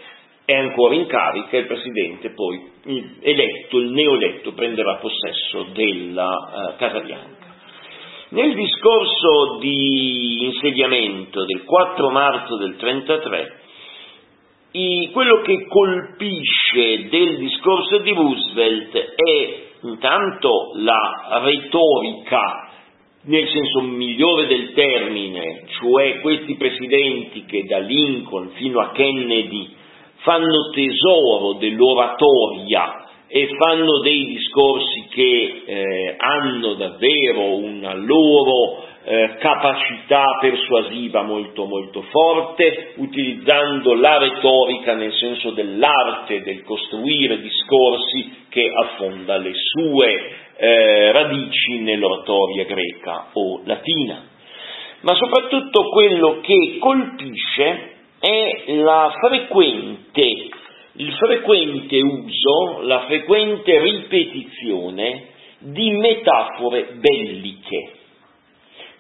[0.50, 2.60] è ancora in carica e il Presidente poi
[3.22, 7.54] eletto, il neoeletto, prenderà possesso della uh, Casa Bianca.
[8.30, 13.58] Nel discorso di insediamento del 4 marzo del 1933,
[15.12, 22.72] quello che colpisce del discorso di Roosevelt è intanto la retorica
[23.22, 29.78] nel senso migliore del termine, cioè questi presidenti che da Lincoln fino a Kennedy
[30.22, 40.38] fanno tesoro dell'oratoria e fanno dei discorsi che eh, hanno davvero una loro eh, capacità
[40.42, 49.38] persuasiva molto molto forte, utilizzando la retorica nel senso dell'arte del costruire discorsi che affonda
[49.38, 54.24] le sue eh, radici nell'oratoria greca o latina.
[55.02, 58.64] Ma soprattutto quello che colpisce è
[59.20, 60.50] frequente,
[60.94, 65.28] il frequente uso, la frequente ripetizione
[65.60, 67.94] di metafore belliche.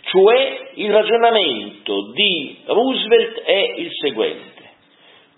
[0.01, 4.69] Cioè il ragionamento di Roosevelt è il seguente.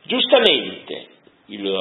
[0.03, 1.07] Giustamente
[1.47, 1.77] il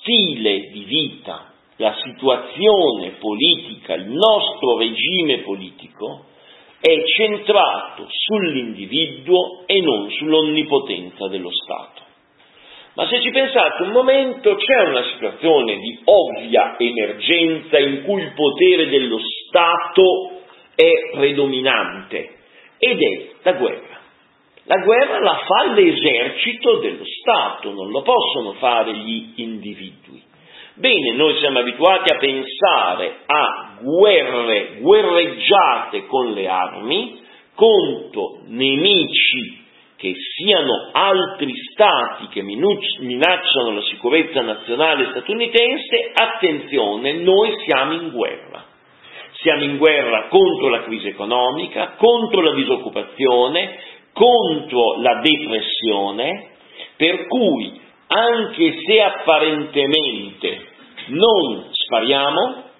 [0.00, 6.26] stile di vita, la situazione politica, il nostro regime politico
[6.82, 12.02] è centrato sull'individuo e non sull'onnipotenza dello Stato.
[12.94, 18.32] Ma se ci pensate un momento, c'è una situazione di ovvia emergenza in cui il
[18.34, 20.40] potere dello Stato
[20.74, 22.38] è predominante
[22.78, 24.00] ed è la guerra.
[24.64, 30.30] La guerra la fa l'esercito dello Stato, non lo possono fare gli individui.
[30.74, 37.20] Bene, noi siamo abituati a pensare a guerre, guerreggiate con le armi
[37.54, 39.60] contro nemici
[39.96, 48.64] che siano altri stati che minacciano la sicurezza nazionale statunitense, attenzione, noi siamo in guerra.
[49.42, 53.78] Siamo in guerra contro la crisi economica, contro la disoccupazione,
[54.12, 56.50] contro la depressione,
[56.96, 57.80] per cui
[58.12, 60.68] anche se apparentemente
[61.08, 62.70] non spariamo,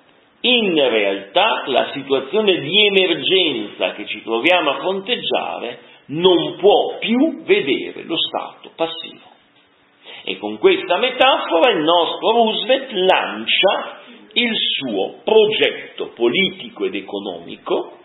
[0.41, 8.03] in realtà la situazione di emergenza che ci troviamo a fronteggiare non può più vedere
[8.05, 9.30] lo Stato passivo.
[10.24, 14.01] E con questa metafora il nostro Roosevelt lancia
[14.35, 17.99] il suo progetto politico ed economico,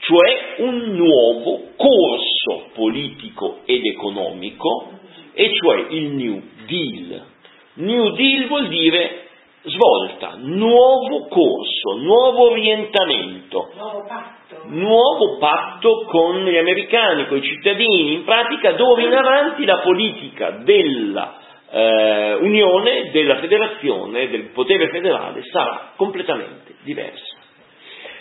[0.00, 4.98] cioè un nuovo corso politico ed economico,
[5.32, 7.26] e cioè il New Deal.
[7.74, 9.26] New Deal vuol dire
[9.62, 14.62] svolta, nuovo corso, nuovo orientamento, nuovo patto.
[14.66, 20.50] nuovo patto con gli americani, con i cittadini, in pratica dove in avanti la politica
[20.62, 21.38] della
[21.72, 27.36] eh, Unione, della federazione, del potere federale sarà completamente diversa.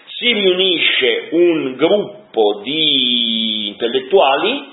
[0.06, 4.68] Si riunisce un gruppo di intellettuali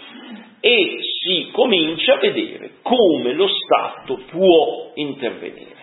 [0.60, 5.74] e si comincia a vedere come lo Stato può intervenire.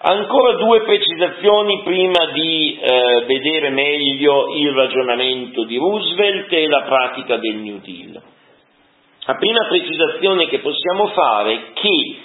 [0.00, 7.36] Ancora due precisazioni prima di eh, vedere meglio il ragionamento di Roosevelt e la pratica
[7.38, 8.22] del New Deal.
[9.24, 12.16] La prima precisazione che possiamo fare è che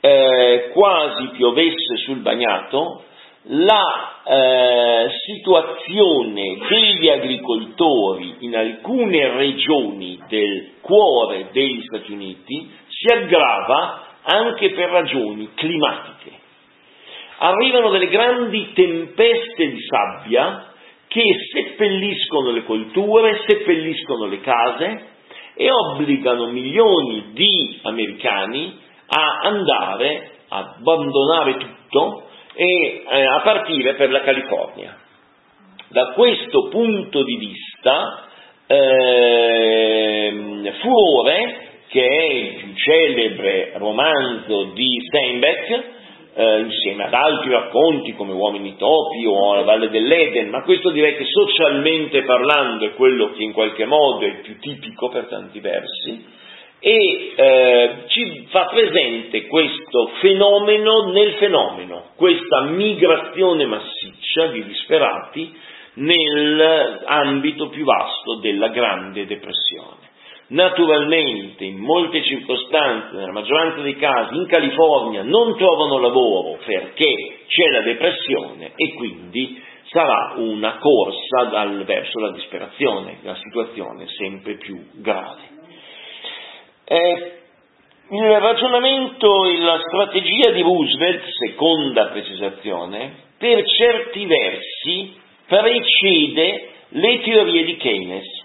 [0.00, 3.02] eh, quasi piovesse sul bagnato,
[3.48, 14.02] la eh, situazione degli agricoltori in alcune regioni del cuore degli Stati Uniti si aggrava
[14.22, 16.32] anche per ragioni climatiche.
[17.38, 20.72] Arrivano delle grandi tempeste di sabbia
[21.06, 21.22] che
[21.52, 25.04] seppelliscono le colture, seppelliscono le case
[25.54, 28.76] e obbligano milioni di americani
[29.06, 32.25] a andare, a abbandonare tutto
[32.56, 34.96] e eh, a partire per la California.
[35.88, 38.24] Da questo punto di vista,
[38.66, 40.32] eh,
[40.80, 45.84] Furore, che è il più celebre romanzo di Steinbeck,
[46.34, 51.16] eh, insieme ad altri racconti come Uomini topi o La Valle dell'Eden, ma questo direi
[51.16, 55.60] che socialmente parlando è quello che in qualche modo è il più tipico per tanti
[55.60, 56.24] versi,
[56.88, 65.52] e eh, ci fa presente questo fenomeno nel fenomeno, questa migrazione massiccia di disperati
[65.94, 70.14] nell'ambito più vasto della Grande Depressione.
[70.50, 77.68] Naturalmente, in molte circostanze, nella maggioranza dei casi, in California non trovano lavoro perché c'è
[77.68, 79.60] la depressione e quindi
[79.90, 85.55] sarà una corsa dal, verso la disperazione, la situazione sempre più grave.
[86.88, 87.32] Eh,
[88.10, 97.64] il ragionamento e la strategia di Roosevelt, seconda precisazione, per certi versi precede le teorie
[97.64, 98.44] di Keynes.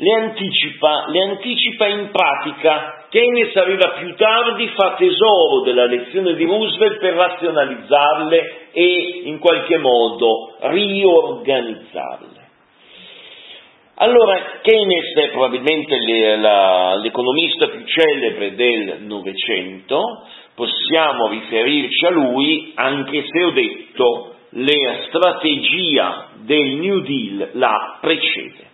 [0.00, 3.06] le anticipa, le anticipa in pratica.
[3.10, 9.76] Keynes arriva più tardi, fa tesoro della lezione di Roosevelt per razionalizzarle e in qualche
[9.76, 12.37] modo riorganizzarle.
[14.00, 15.96] Allora, Keynes è probabilmente
[17.02, 20.24] l'economista più celebre del Novecento,
[20.54, 28.66] possiamo riferirci a lui anche se ho detto la strategia del New Deal la precede.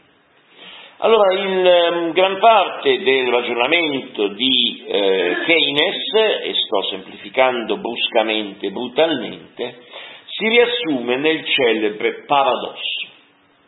[0.99, 6.12] Allora, in um, gran parte del ragionamento di eh, Keynes,
[6.43, 9.79] e sto semplificando bruscamente, brutalmente,
[10.27, 13.12] si riassume nel celebre paradosso.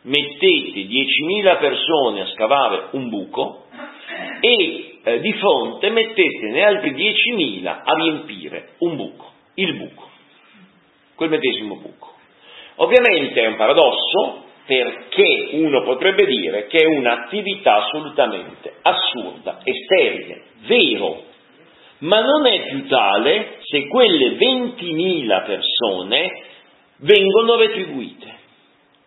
[0.03, 3.65] Mettete 10.000 persone a scavare un buco
[4.39, 10.09] e eh, di fronte mettetene altri 10.000 a riempire un buco, il buco,
[11.15, 12.13] quel medesimo buco.
[12.75, 20.41] Ovviamente è un paradosso perché uno potrebbe dire che è un'attività assolutamente assurda e sterile,
[20.67, 21.23] vero,
[21.99, 26.43] ma non è più tale se quelle 20.000 persone
[26.97, 28.36] vengono retribuite.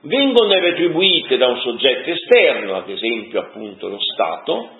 [0.02, 4.70] Vengono retribuite da un soggetto esterno, ad esempio appunto lo Stato,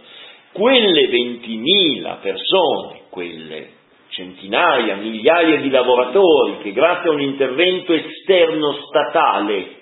[0.53, 3.69] quelle 20.000 persone, quelle
[4.09, 9.77] centinaia, migliaia di lavoratori che grazie a un intervento esterno statale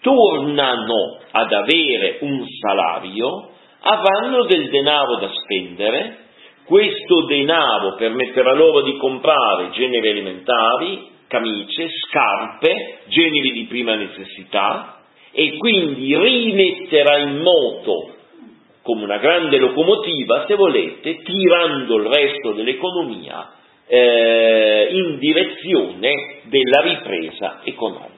[0.00, 6.26] tornano ad avere un salario, avranno del denaro da spendere,
[6.66, 15.56] questo denaro permetterà loro di comprare generi alimentari, camicie, scarpe, generi di prima necessità e
[15.58, 18.14] quindi rimetterà in moto
[18.82, 23.50] come una grande locomotiva, se volete, tirando il resto dell'economia
[23.86, 28.16] eh, in direzione della ripresa economica.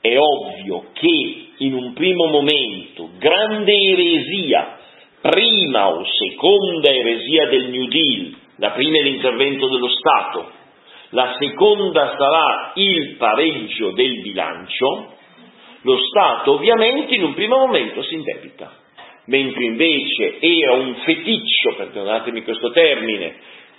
[0.00, 4.78] È ovvio che in un primo momento grande eresia,
[5.20, 10.50] prima o seconda eresia del New Deal, la prima è l'intervento dello Stato,
[11.10, 15.14] la seconda sarà il pareggio del bilancio,
[15.82, 18.72] lo Stato ovviamente in un primo momento si indebita,
[19.26, 23.36] mentre invece era un feticcio, perdonatemi questo termine,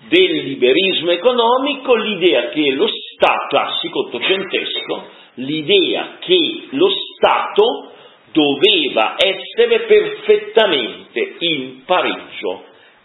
[0.07, 7.91] del liberismo economico l'idea che lo Stato classico ottocentesco l'idea che lo Stato
[8.31, 12.63] doveva essere perfettamente in pareggio,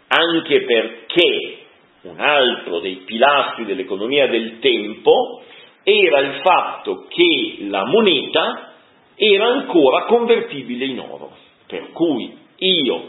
[0.09, 1.64] anche perché
[2.09, 5.43] un altro dei pilastri dell'economia del tempo
[5.83, 8.73] era il fatto che la moneta
[9.17, 11.31] era ancora convertibile in oro,
[11.67, 13.03] per cui io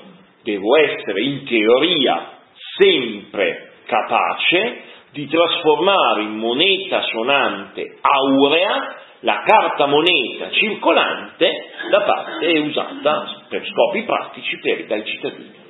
[0.44, 2.34] devo essere in teoria
[2.78, 4.82] sempre capace
[5.12, 11.52] di trasformare in moneta sonante aurea la carta moneta circolante
[11.90, 15.65] da parte usata per scopi pratici per, dai cittadini.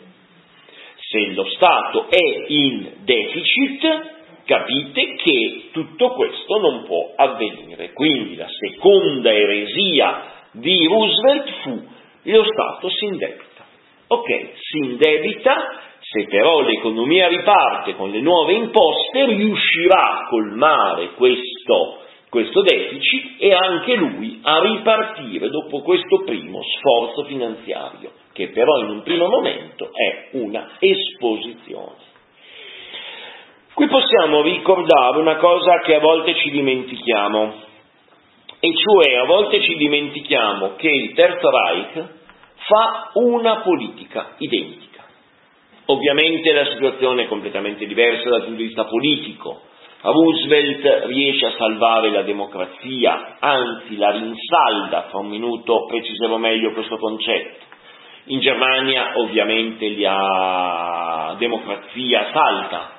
[1.16, 7.94] Se lo Stato è in deficit, capite che tutto questo non può avvenire.
[7.94, 11.82] Quindi la seconda eresia di Roosevelt fu
[12.24, 13.66] lo Stato si indebita.
[14.08, 14.28] Ok,
[14.60, 22.64] si indebita, se però l'economia riparte con le nuove imposte, riuscirà a colmare questo questo
[22.64, 29.02] deficit e anche lui a ripartire dopo questo primo sforzo finanziario, che però in un
[29.02, 32.04] primo momento è una esposizione.
[33.74, 37.54] Qui possiamo ricordare una cosa che a volte ci dimentichiamo,
[38.60, 42.04] e cioè a volte ci dimentichiamo che il Terzo Reich
[42.56, 45.06] fa una politica identica.
[45.86, 49.62] Ovviamente la situazione è completamente diversa dal punto di vista politico,
[50.02, 56.98] Roosevelt riesce a salvare la democrazia, anzi la rinsalda, fra un minuto preciserò meglio questo
[56.98, 57.65] concetto.
[58.28, 62.92] In Germania ovviamente la democrazia salta,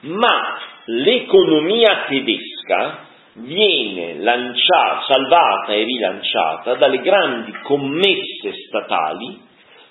[0.00, 9.40] ma l'economia tedesca viene lanciata, salvata e rilanciata dalle grandi commesse statali,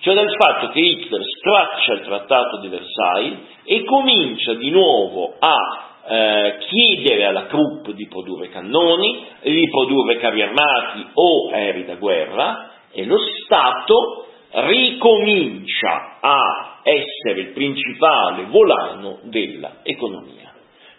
[0.01, 5.89] cioè dal fatto che Hitler straccia il trattato di Versailles e comincia di nuovo a
[6.07, 12.69] eh, chiedere alla troupe di produrre cannoni, di produrre carri armati o aerei da guerra
[12.91, 20.53] e lo Stato ricomincia a essere il principale volano dell'economia.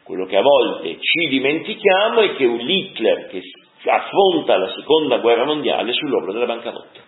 [0.04, 3.42] Quello che a volte ci dimentichiamo è che un Hitler che
[3.90, 7.00] affronta la seconda guerra mondiale sull'opera della bancarotta.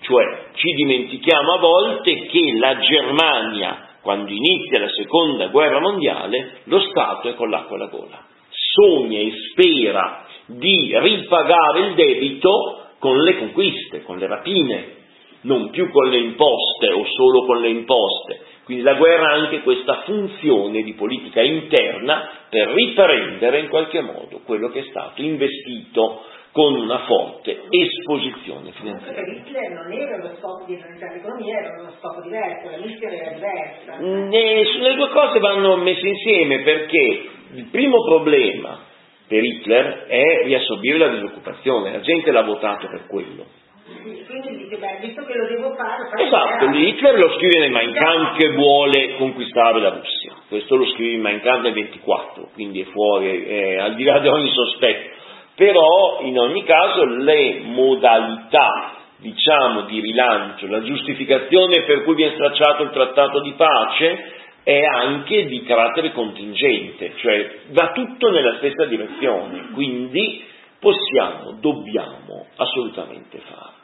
[0.00, 6.80] Cioè ci dimentichiamo a volte che la Germania quando inizia la seconda guerra mondiale, lo
[6.80, 8.26] Stato è con l'acqua alla gola.
[8.50, 14.96] Sogna e spera di ripagare il debito con le conquiste, con le rapine,
[15.42, 18.40] non più con le imposte o solo con le imposte.
[18.64, 24.40] Quindi la guerra ha anche questa funzione di politica interna per riprendere in qualche modo
[24.44, 26.22] quello che è stato investito
[26.52, 29.24] con una forte esposizione finanziaria.
[29.24, 33.16] Per Hitler non era lo scopo di finanziare l'economia, era uno scopo diverso, la missione
[33.16, 33.98] era diversa.
[34.00, 37.24] Mm, e le due cose vanno messe insieme perché
[37.54, 38.78] il primo problema
[39.26, 43.60] per Hitler è riassorbire la disoccupazione, la gente l'ha votato per quello.
[44.00, 46.08] Quindi dice, beh, visto che lo devo fare...
[46.24, 51.14] Esatto, Hitler lo scrive nel Mein Kampf che vuole conquistare la Russia, questo lo scrive
[51.14, 55.20] in Mein Kampf nel 24, quindi è fuori, è al di là di ogni sospetto.
[55.54, 62.82] Però in ogni caso le modalità diciamo, di rilancio, la giustificazione per cui viene stracciato
[62.82, 69.70] il trattato di pace è anche di carattere contingente, cioè va tutto nella stessa direzione,
[69.72, 70.44] quindi
[70.80, 73.81] possiamo, dobbiamo assolutamente farlo.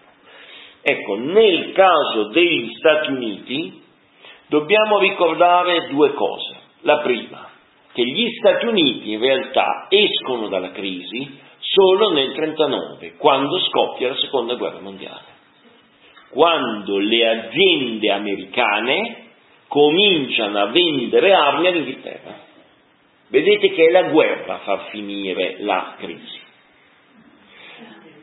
[0.80, 3.82] Ecco, nel caso degli Stati Uniti
[4.48, 6.56] dobbiamo ricordare due cose.
[6.82, 7.48] La prima,
[7.92, 14.16] che gli Stati Uniti in realtà escono dalla crisi solo nel 1939, quando scoppia la
[14.16, 15.36] seconda guerra mondiale,
[16.30, 19.26] quando le aziende americane
[19.66, 22.46] cominciano a vendere armi all'Inghilterra.
[23.28, 26.40] Vedete che è la guerra a far finire la crisi.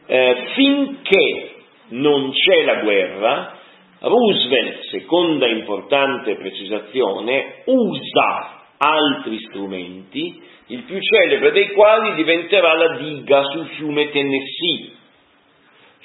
[0.08, 1.55] Eh, finché
[1.89, 3.57] non c'è la guerra,
[3.99, 13.43] Roosevelt, seconda importante precisazione, usa altri strumenti il più celebre dei quali diventerà la diga
[13.51, 14.91] sul fiume Tennessee,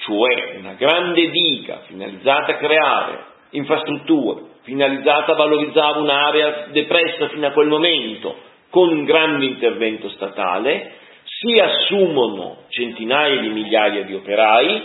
[0.01, 7.53] cioè una grande diga finalizzata a creare infrastrutture, finalizzata a valorizzare un'area depressa fino a
[7.53, 8.37] quel momento,
[8.69, 10.93] con un grande intervento statale,
[11.25, 14.83] si assumono centinaia di migliaia di operai,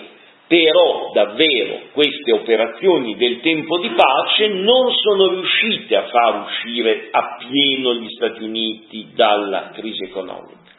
[0.47, 7.95] però davvero queste operazioni del tempo di pace non sono riuscite a far uscire appieno
[7.95, 10.73] gli Stati Uniti dalla crisi economica.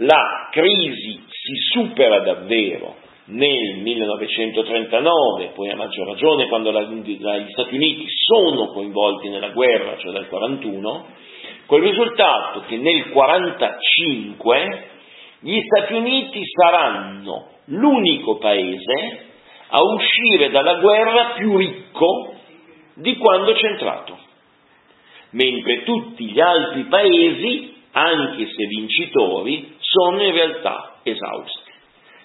[0.00, 2.96] La crisi si supera davvero
[3.26, 9.96] nel 1939, poi a maggior ragione quando la, gli Stati Uniti sono coinvolti nella guerra,
[9.98, 11.06] cioè dal 1941,
[11.66, 14.88] col risultato che nel 1945
[15.40, 19.24] gli Stati Uniti saranno l'unico paese
[19.68, 22.34] a uscire dalla guerra più ricco
[22.94, 24.18] di quando c'è entrato,
[25.30, 31.70] mentre tutti gli altri paesi, anche se vincitori, sono in realtà esausti.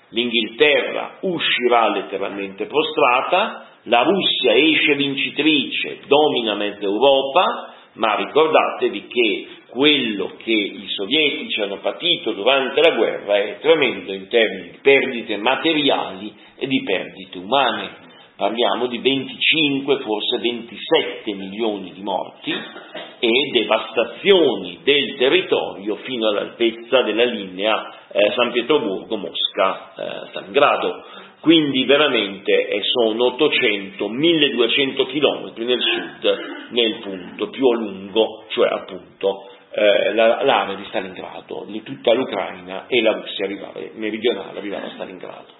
[0.09, 10.33] L'Inghilterra uscirà letteralmente prostrata, la Russia esce vincitrice, domina mezza Europa, ma ricordatevi che quello
[10.37, 16.33] che i sovietici hanno patito durante la guerra è tremendo in termini di perdite materiali
[16.57, 18.09] e di perdite umane.
[18.35, 27.23] Parliamo di 25, forse 27 milioni di morti e devastazioni del territorio fino all'altezza della
[27.23, 30.87] linea eh, San Pietroburgo-Mosca-Stalingrado.
[30.87, 31.01] Eh,
[31.39, 36.39] quindi veramente sono 800-1200 chilometri nel sud,
[36.71, 43.13] nel punto più a lungo, cioè appunto eh, l'area di Stalingrado, tutta l'Ucraina e la
[43.13, 45.59] Russia arrivava, meridionale arrivava a Stalingrado.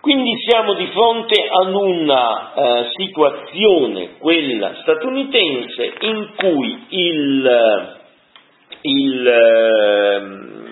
[0.00, 7.96] Quindi siamo di fronte ad una eh, situazione, quella statunitense, in cui il,
[8.80, 10.20] il, eh,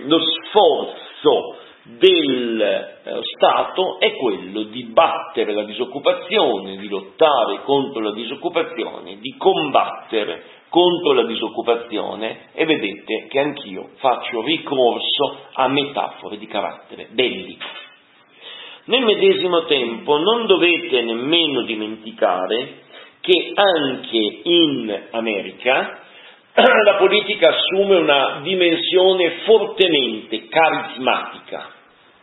[0.06, 8.12] lo sforzo del eh, Stato è quello di battere la disoccupazione, di lottare contro la
[8.12, 16.46] disoccupazione, di combattere contro la disoccupazione e vedete che anch'io faccio ricorso a metafore di
[16.46, 17.66] carattere bellico.
[18.84, 22.88] Nel medesimo tempo non dovete nemmeno dimenticare
[23.20, 25.98] che anche in America
[26.54, 31.68] la politica assume una dimensione fortemente carismatica,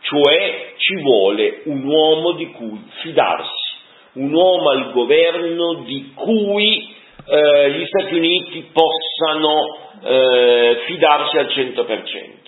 [0.00, 3.76] cioè ci vuole un uomo di cui fidarsi,
[4.14, 6.96] un uomo al governo di cui
[7.30, 12.38] eh, gli Stati Uniti possano eh, fidarsi al 100%.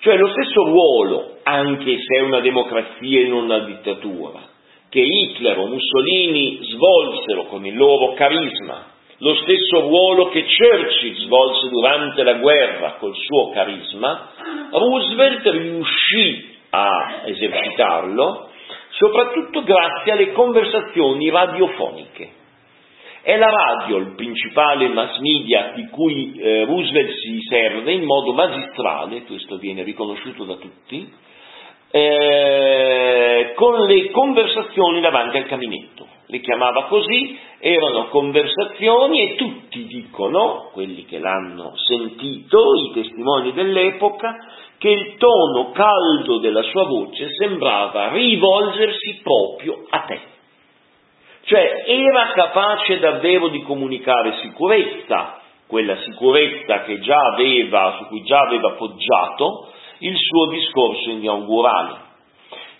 [0.00, 4.40] Cioè lo stesso ruolo, anche se è una democrazia e non una dittatura,
[4.88, 8.86] che Hitler o Mussolini svolsero con il loro carisma,
[9.18, 14.28] lo stesso ruolo che Churchill svolse durante la guerra col suo carisma,
[14.70, 18.50] Roosevelt riuscì a esercitarlo
[18.90, 22.36] soprattutto grazie alle conversazioni radiofoniche.
[23.20, 28.32] È la radio il principale mass media di cui eh, Roosevelt si serve in modo
[28.32, 31.12] magistrale, questo viene riconosciuto da tutti,
[31.90, 36.06] eh, con le conversazioni davanti al caminetto.
[36.26, 44.36] Le chiamava così, erano conversazioni e tutti dicono, quelli che l'hanno sentito, i testimoni dell'epoca,
[44.78, 50.20] che il tono caldo della sua voce sembrava rivolgersi proprio a te.
[51.48, 56.84] Cioè era capace davvero di comunicare sicurezza, quella sicurezza
[57.32, 59.70] aveva, su cui già aveva poggiato
[60.00, 62.00] il suo discorso inaugurale,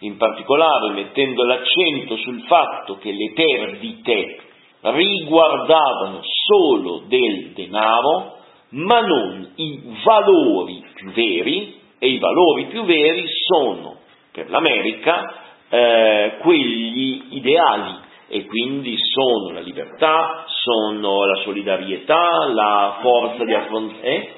[0.01, 4.39] in particolare mettendo l'accento sul fatto che le perdite
[4.83, 8.37] riguardavano solo del denaro,
[8.73, 13.97] ma non i valori più veri, e i valori più veri sono
[14.31, 15.35] per l'America
[15.71, 24.03] eh, quelli ideali e quindi sono la libertà, sono la solidarietà, la forza di affrontare,
[24.03, 24.33] eh?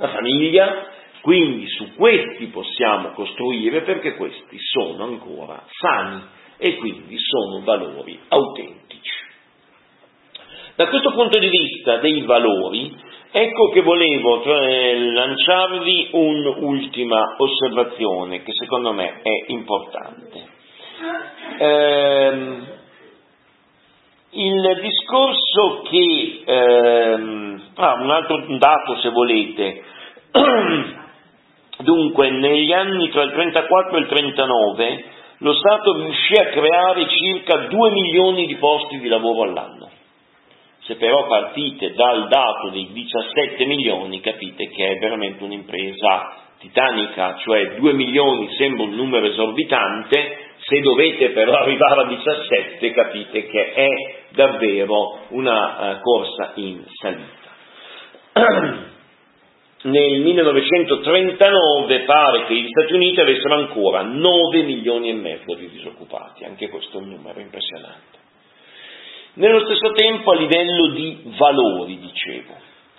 [0.00, 0.86] la famiglia,
[1.20, 6.22] quindi su questi possiamo costruire perché questi sono ancora sani
[6.56, 9.24] e quindi sono valori autentici.
[10.74, 12.94] Da questo punto di vista dei valori,
[13.30, 20.54] ecco che volevo cioè, lanciarvi un'ultima osservazione che secondo me è importante.
[21.58, 22.74] Eh,
[24.36, 29.82] il discorso che, ehm, ah, un altro dato se volete,
[31.82, 35.04] dunque negli anni tra il 34 e il 39
[35.38, 39.90] lo Stato riuscì a creare circa 2 milioni di posti di lavoro all'anno.
[40.80, 47.74] Se però partite dal dato dei 17 milioni capite che è veramente un'impresa titanica, cioè
[47.74, 53.88] 2 milioni sembra un numero esorbitante, se dovete però arrivare a 17 capite che è
[54.30, 57.54] davvero una uh, corsa in salita.
[59.82, 66.44] Nel 1939 pare che gli Stati Uniti avessero ancora 9 milioni e mezzo di disoccupati,
[66.44, 68.18] anche questo è un numero impressionante.
[69.34, 72.54] Nello stesso tempo a livello di valori, dicevo,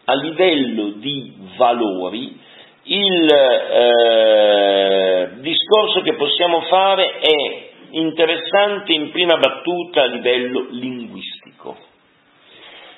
[0.05, 2.39] a livello di valori
[2.87, 11.77] il eh, discorso che possiamo fare è interessante in prima battuta a livello linguistico.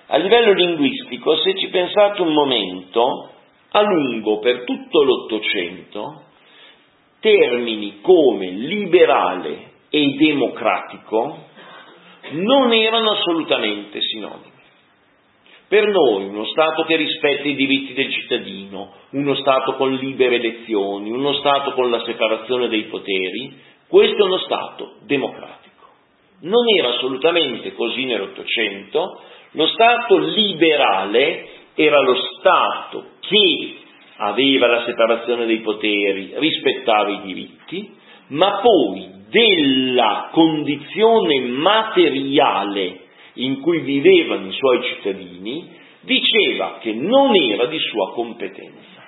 [0.08, 3.32] A livello linguistico, se ci pensate un momento,
[3.72, 6.24] a lungo per tutto l'Ottocento,
[7.20, 11.46] termini come liberale e democratico
[12.32, 14.58] non erano assolutamente sinonimi.
[15.70, 21.12] Per noi uno Stato che rispetta i diritti del cittadino, uno Stato con libere elezioni,
[21.12, 23.54] uno Stato con la separazione dei poteri,
[23.88, 25.86] questo è uno Stato democratico.
[26.42, 33.76] Non era assolutamente così nell'Ottocento, lo Stato liberale era lo Stato che
[34.18, 37.92] aveva la separazione dei poteri, rispettava i diritti,
[38.30, 43.02] ma poi della condizione materiale
[43.34, 49.00] in cui vivevano i suoi cittadini, diceva che non era di sua competenza.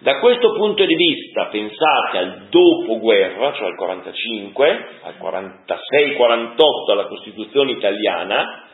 [0.00, 7.70] Da questo punto di vista, pensate al dopoguerra, cioè al 45, al 46-48 alla Costituzione
[7.70, 8.68] italiana,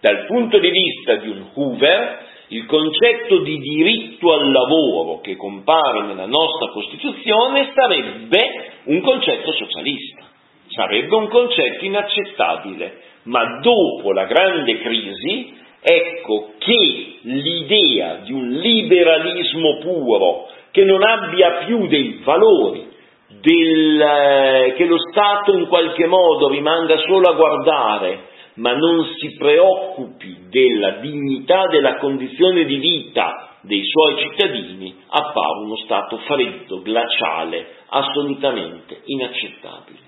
[0.00, 6.06] dal punto di vista di un Hoover, il concetto di diritto al lavoro che compare
[6.06, 10.24] nella nostra Costituzione sarebbe un concetto socialista,
[10.68, 19.78] sarebbe un concetto inaccettabile, ma dopo la grande crisi, ecco che l'idea di un liberalismo
[19.80, 22.92] puro che non abbia più dei valori,
[23.40, 29.36] del, eh, che lo Stato in qualche modo rimanga solo a guardare, ma non si
[29.36, 37.66] preoccupi della dignità della condizione di vita dei suoi cittadini, appare uno Stato freddo, glaciale,
[37.88, 39.98] assolutamente inaccettabile.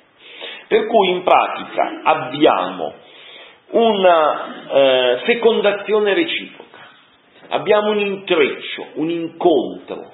[0.68, 2.94] Per cui in pratica abbiamo
[3.76, 6.88] una eh, fecondazione reciproca,
[7.48, 10.12] abbiamo un intreccio, un incontro.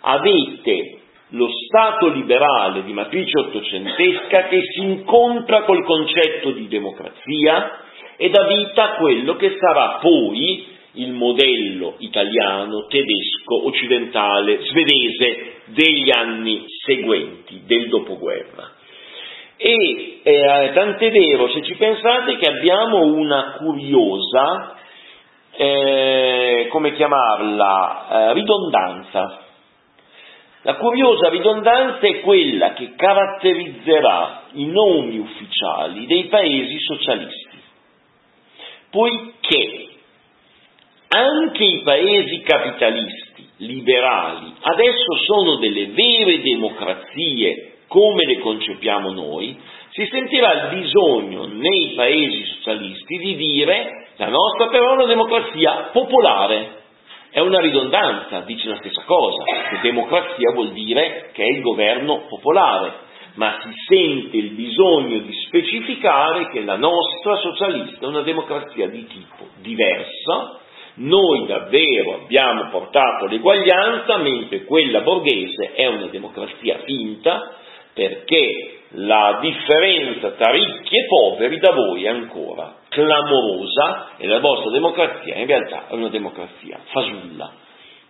[0.00, 0.98] Avete
[1.30, 7.80] lo Stato liberale di matrice ottocentesca che si incontra col concetto di democrazia
[8.16, 16.10] e dà vita a quello che sarà poi il modello italiano, tedesco, occidentale, svedese degli
[16.16, 18.73] anni seguenti, del dopoguerra.
[19.56, 24.76] E eh, tant'è vero, se ci pensate, che abbiamo una curiosa,
[25.56, 29.40] eh, come chiamarla, eh, ridondanza.
[30.62, 37.58] La curiosa ridondanza è quella che caratterizzerà i nomi ufficiali dei paesi socialisti,
[38.90, 39.88] poiché
[41.08, 49.58] anche i paesi capitalisti, liberali, adesso sono delle vere democrazie come le concepiamo noi,
[49.90, 55.90] si sentirà il bisogno nei paesi socialisti di dire la nostra però è una democrazia
[55.92, 56.82] popolare.
[57.30, 62.26] È una ridondanza, dice la stessa cosa, che democrazia vuol dire che è il governo
[62.28, 62.92] popolare,
[63.34, 69.04] ma si sente il bisogno di specificare che la nostra socialista è una democrazia di
[69.08, 70.60] tipo diversa,
[70.96, 77.56] noi davvero abbiamo portato l'eguaglianza, mentre quella borghese è una democrazia finta,
[77.94, 84.70] perché la differenza tra ricchi e poveri da voi è ancora clamorosa e la vostra
[84.70, 87.52] democrazia in realtà è una democrazia fasulla.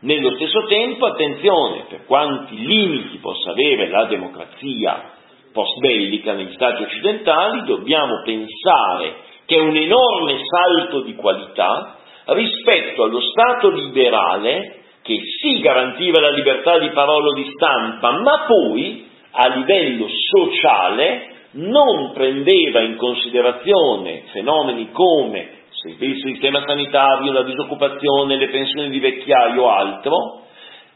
[0.01, 5.13] Nello stesso tempo, attenzione, per quanti limiti possa avere la democrazia
[5.53, 13.21] post-bellica negli stati occidentali, dobbiamo pensare che è un enorme salto di qualità rispetto allo
[13.21, 19.49] Stato liberale che sì garantiva la libertà di parola o di stampa, ma poi a
[19.57, 25.63] livello sociale non prendeva in considerazione fenomeni come
[25.99, 30.43] il sistema sanitario, la disoccupazione, le pensioni di vecchiaio o altro,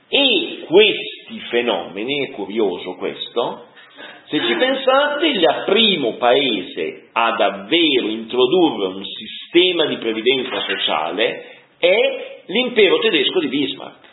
[0.09, 3.67] e questi fenomeni, è curioso questo,
[4.29, 11.45] se ci pensate, il primo paese a davvero introdurre un sistema di previdenza sociale
[11.79, 14.07] è l'impero tedesco di Bismarck.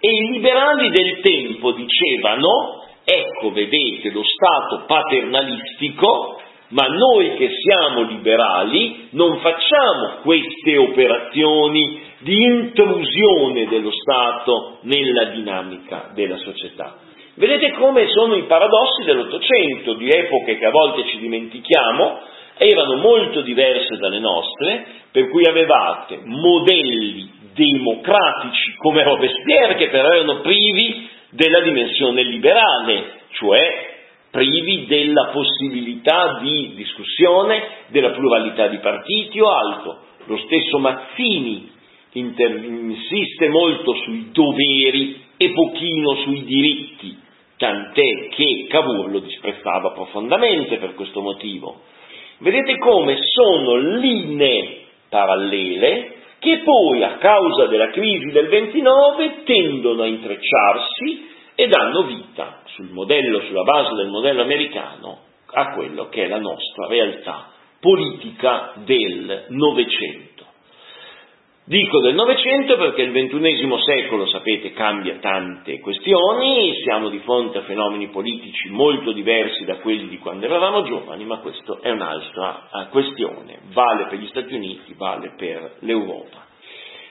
[0.00, 8.02] E i liberali del tempo dicevano Ecco, vedete, lo Stato paternalistico, ma noi che siamo
[8.02, 16.98] liberali non facciamo queste operazioni di intrusione dello Stato nella dinamica della società.
[17.34, 22.20] Vedete come sono i paradossi dell'Ottocento, di epoche che a volte ci dimentichiamo,
[22.58, 30.40] erano molto diverse dalle nostre, per cui avevate modelli democratici come Robespierre che però erano
[30.42, 33.98] privi della dimensione liberale, cioè
[34.30, 39.98] privi della possibilità di discussione, della pluralità di partiti o altro.
[40.26, 41.70] Lo stesso Mazzini
[42.12, 47.16] inter- insiste molto sui doveri e pochino sui diritti,
[47.56, 51.82] tant'è che Cavour lo disprezzava profondamente per questo motivo.
[52.38, 60.06] Vedete come sono linee parallele che poi a causa della crisi del 29 tendono a
[60.06, 65.18] intrecciarsi e danno vita sul modello, sulla base del modello americano
[65.52, 70.29] a quello che è la nostra realtà politica del Novecento.
[71.70, 77.62] Dico del Novecento perché il ventunesimo secolo, sapete, cambia tante questioni, siamo di fronte a
[77.62, 82.88] fenomeni politici molto diversi da quelli di quando eravamo giovani, ma questa è un'altra eh,
[82.88, 86.44] questione, vale per gli Stati Uniti, vale per l'Europa.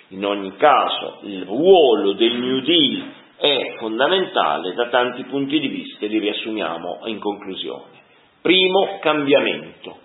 [0.10, 6.04] In ogni caso il ruolo del New Deal è fondamentale da tanti punti di vista
[6.04, 7.98] e li riassumiamo in conclusione.
[8.42, 10.00] Primo cambiamento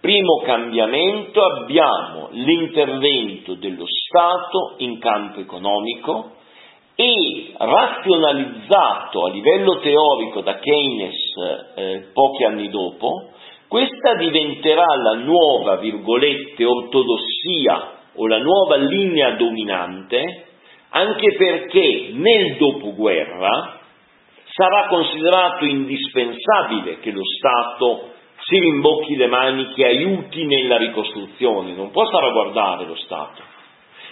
[0.00, 6.32] Primo cambiamento abbiamo l'intervento dello Stato in campo economico
[6.94, 11.14] e razionalizzato a livello teorico da Keynes
[11.74, 13.30] eh, pochi anni dopo,
[13.68, 20.46] questa diventerà la nuova, virgolette, ortodossia o la nuova linea dominante,
[20.90, 23.80] anche perché nel dopoguerra
[24.44, 28.14] sarà considerato indispensabile che lo Stato
[28.48, 33.42] si rimbocchi le maniche, aiuti nella ricostruzione, non può stare a guardare lo Stato.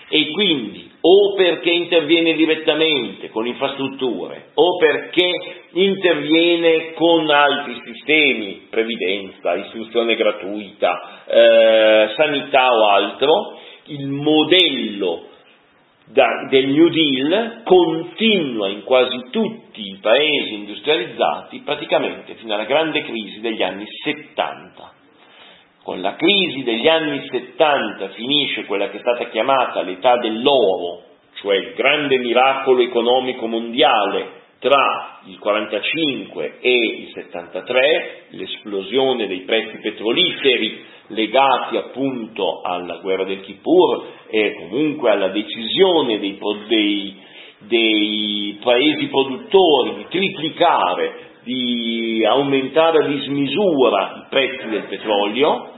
[0.09, 5.31] E quindi o perché interviene direttamente con infrastrutture o perché
[5.73, 15.29] interviene con altri sistemi, previdenza, istruzione gratuita, eh, sanità o altro, il modello
[16.07, 23.03] da, del New Deal continua in quasi tutti i paesi industrializzati praticamente fino alla grande
[23.03, 24.93] crisi degli anni 70.
[25.83, 31.03] Con la crisi degli anni 70 finisce quella che è stata chiamata l'età dell'oro,
[31.35, 39.77] cioè il grande miracolo economico mondiale tra il 45 e il 73, l'esplosione dei prezzi
[39.77, 47.17] petroliferi legati appunto alla guerra del Kippur e comunque alla decisione dei, dei,
[47.59, 51.13] dei paesi produttori di triplicare,
[51.43, 55.73] di aumentare a dismisura i prezzi del petrolio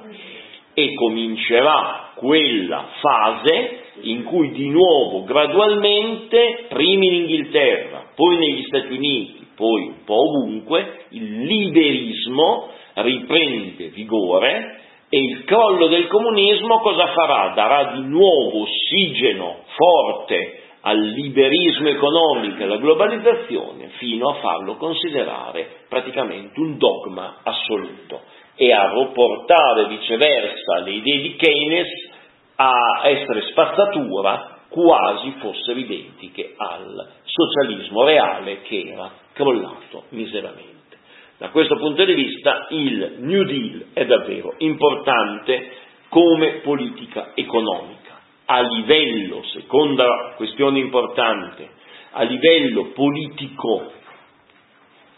[0.78, 8.92] e comincerà quella fase in cui di nuovo gradualmente, prima in Inghilterra, poi negli Stati
[8.92, 17.06] Uniti, poi un po' ovunque, il liberismo riprende vigore e il crollo del comunismo cosa
[17.06, 17.54] farà?
[17.54, 25.84] Darà di nuovo ossigeno forte al liberismo economico e alla globalizzazione fino a farlo considerare
[25.88, 28.20] praticamente un dogma assoluto
[28.56, 31.88] e a riportare viceversa le idee di Keynes
[32.56, 40.74] a essere spazzatura quasi fossero identiche al socialismo reale che era crollato miseramente.
[41.38, 45.70] Da questo punto di vista il New Deal è davvero importante
[46.08, 48.14] come politica economica.
[48.46, 51.68] A livello, seconda questione importante,
[52.12, 53.92] a livello politico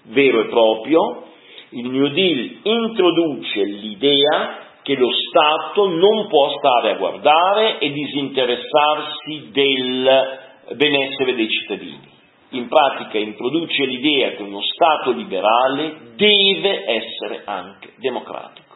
[0.05, 1.28] vero e proprio,
[1.71, 9.51] il New Deal introduce l'idea che lo Stato non può stare a guardare e disinteressarsi
[9.53, 10.39] del
[10.77, 12.17] benessere dei cittadini
[12.51, 18.67] in pratica introduce l'idea che uno Stato liberale deve essere anche democratico.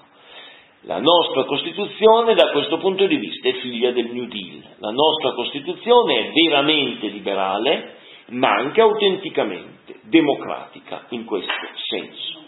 [0.83, 4.63] La nostra Costituzione da questo punto di vista è figlia del New Deal.
[4.79, 7.95] La nostra Costituzione è veramente liberale,
[8.31, 11.53] ma anche autenticamente democratica in questo
[11.89, 12.42] senso.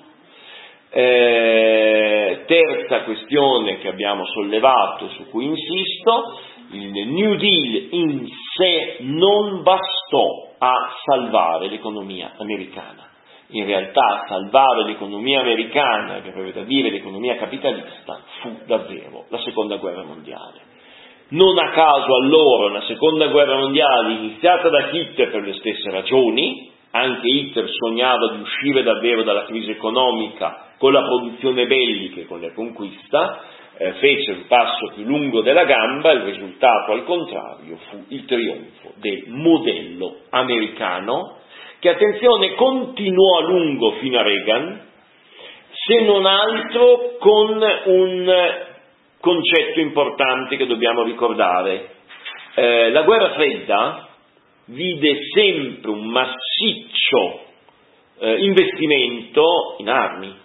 [0.97, 6.39] Eh, terza questione che abbiamo sollevato, su cui insisto,
[6.71, 13.09] il New Deal in sé non bastò a salvare l'economia americana.
[13.49, 19.79] In realtà salvare l'economia americana, che aveva da dire l'economia capitalista, fu davvero la seconda
[19.79, 20.61] guerra mondiale.
[21.31, 26.71] Non a caso allora una seconda guerra mondiale iniziata da Hitler per le stesse ragioni,
[26.93, 32.41] anche Hitler sognava di uscire davvero dalla crisi economica con la produzione bellica e con
[32.41, 33.43] la conquista,
[33.77, 38.93] eh, fece il passo più lungo della gamba, il risultato al contrario fu il trionfo
[38.97, 41.39] del modello americano,
[41.81, 44.81] che attenzione continuò a lungo fino a Reagan,
[45.71, 48.63] se non altro con un
[49.21, 51.91] concetto importante che dobbiamo ricordare.
[52.55, 54.09] Eh, la guerra fredda
[54.67, 57.41] vide sempre un massiccio
[58.21, 60.43] eh, investimento in armi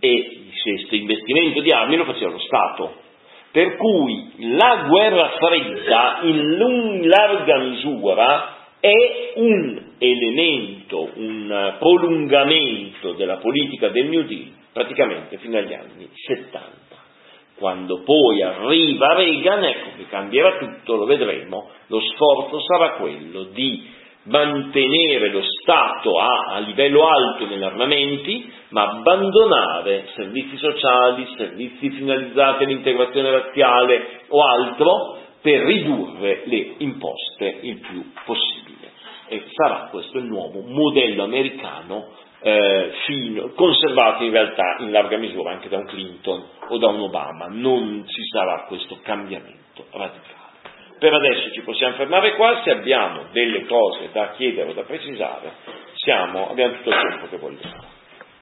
[0.00, 2.94] e questo investimento di armi lo faceva lo Stato.
[3.52, 13.88] Per cui la guerra fredda in larga misura è un elemento, un prolungamento della politica
[13.88, 16.84] del New Deal praticamente fino agli anni 70.
[17.56, 23.88] Quando poi arriva Reagan, ecco che cambierà tutto, lo vedremo, lo sforzo sarà quello di
[24.26, 32.64] mantenere lo Stato a, a, livello alto negli armamenti, ma abbandonare servizi sociali, servizi finalizzati
[32.64, 38.74] all'integrazione razziale o altro per ridurre le imposte il più possibile.
[39.28, 42.08] E sarà questo il nuovo modello americano
[42.40, 47.00] eh, fino, conservato in realtà in larga misura anche da un Clinton o da un
[47.00, 47.46] Obama.
[47.48, 50.35] Non ci sarà questo cambiamento radicale.
[50.98, 55.52] Per adesso ci possiamo fermare qua, se abbiamo delle cose da chiedere o da precisare,
[55.94, 57.95] siamo, abbiamo tutto il tempo che vogliamo.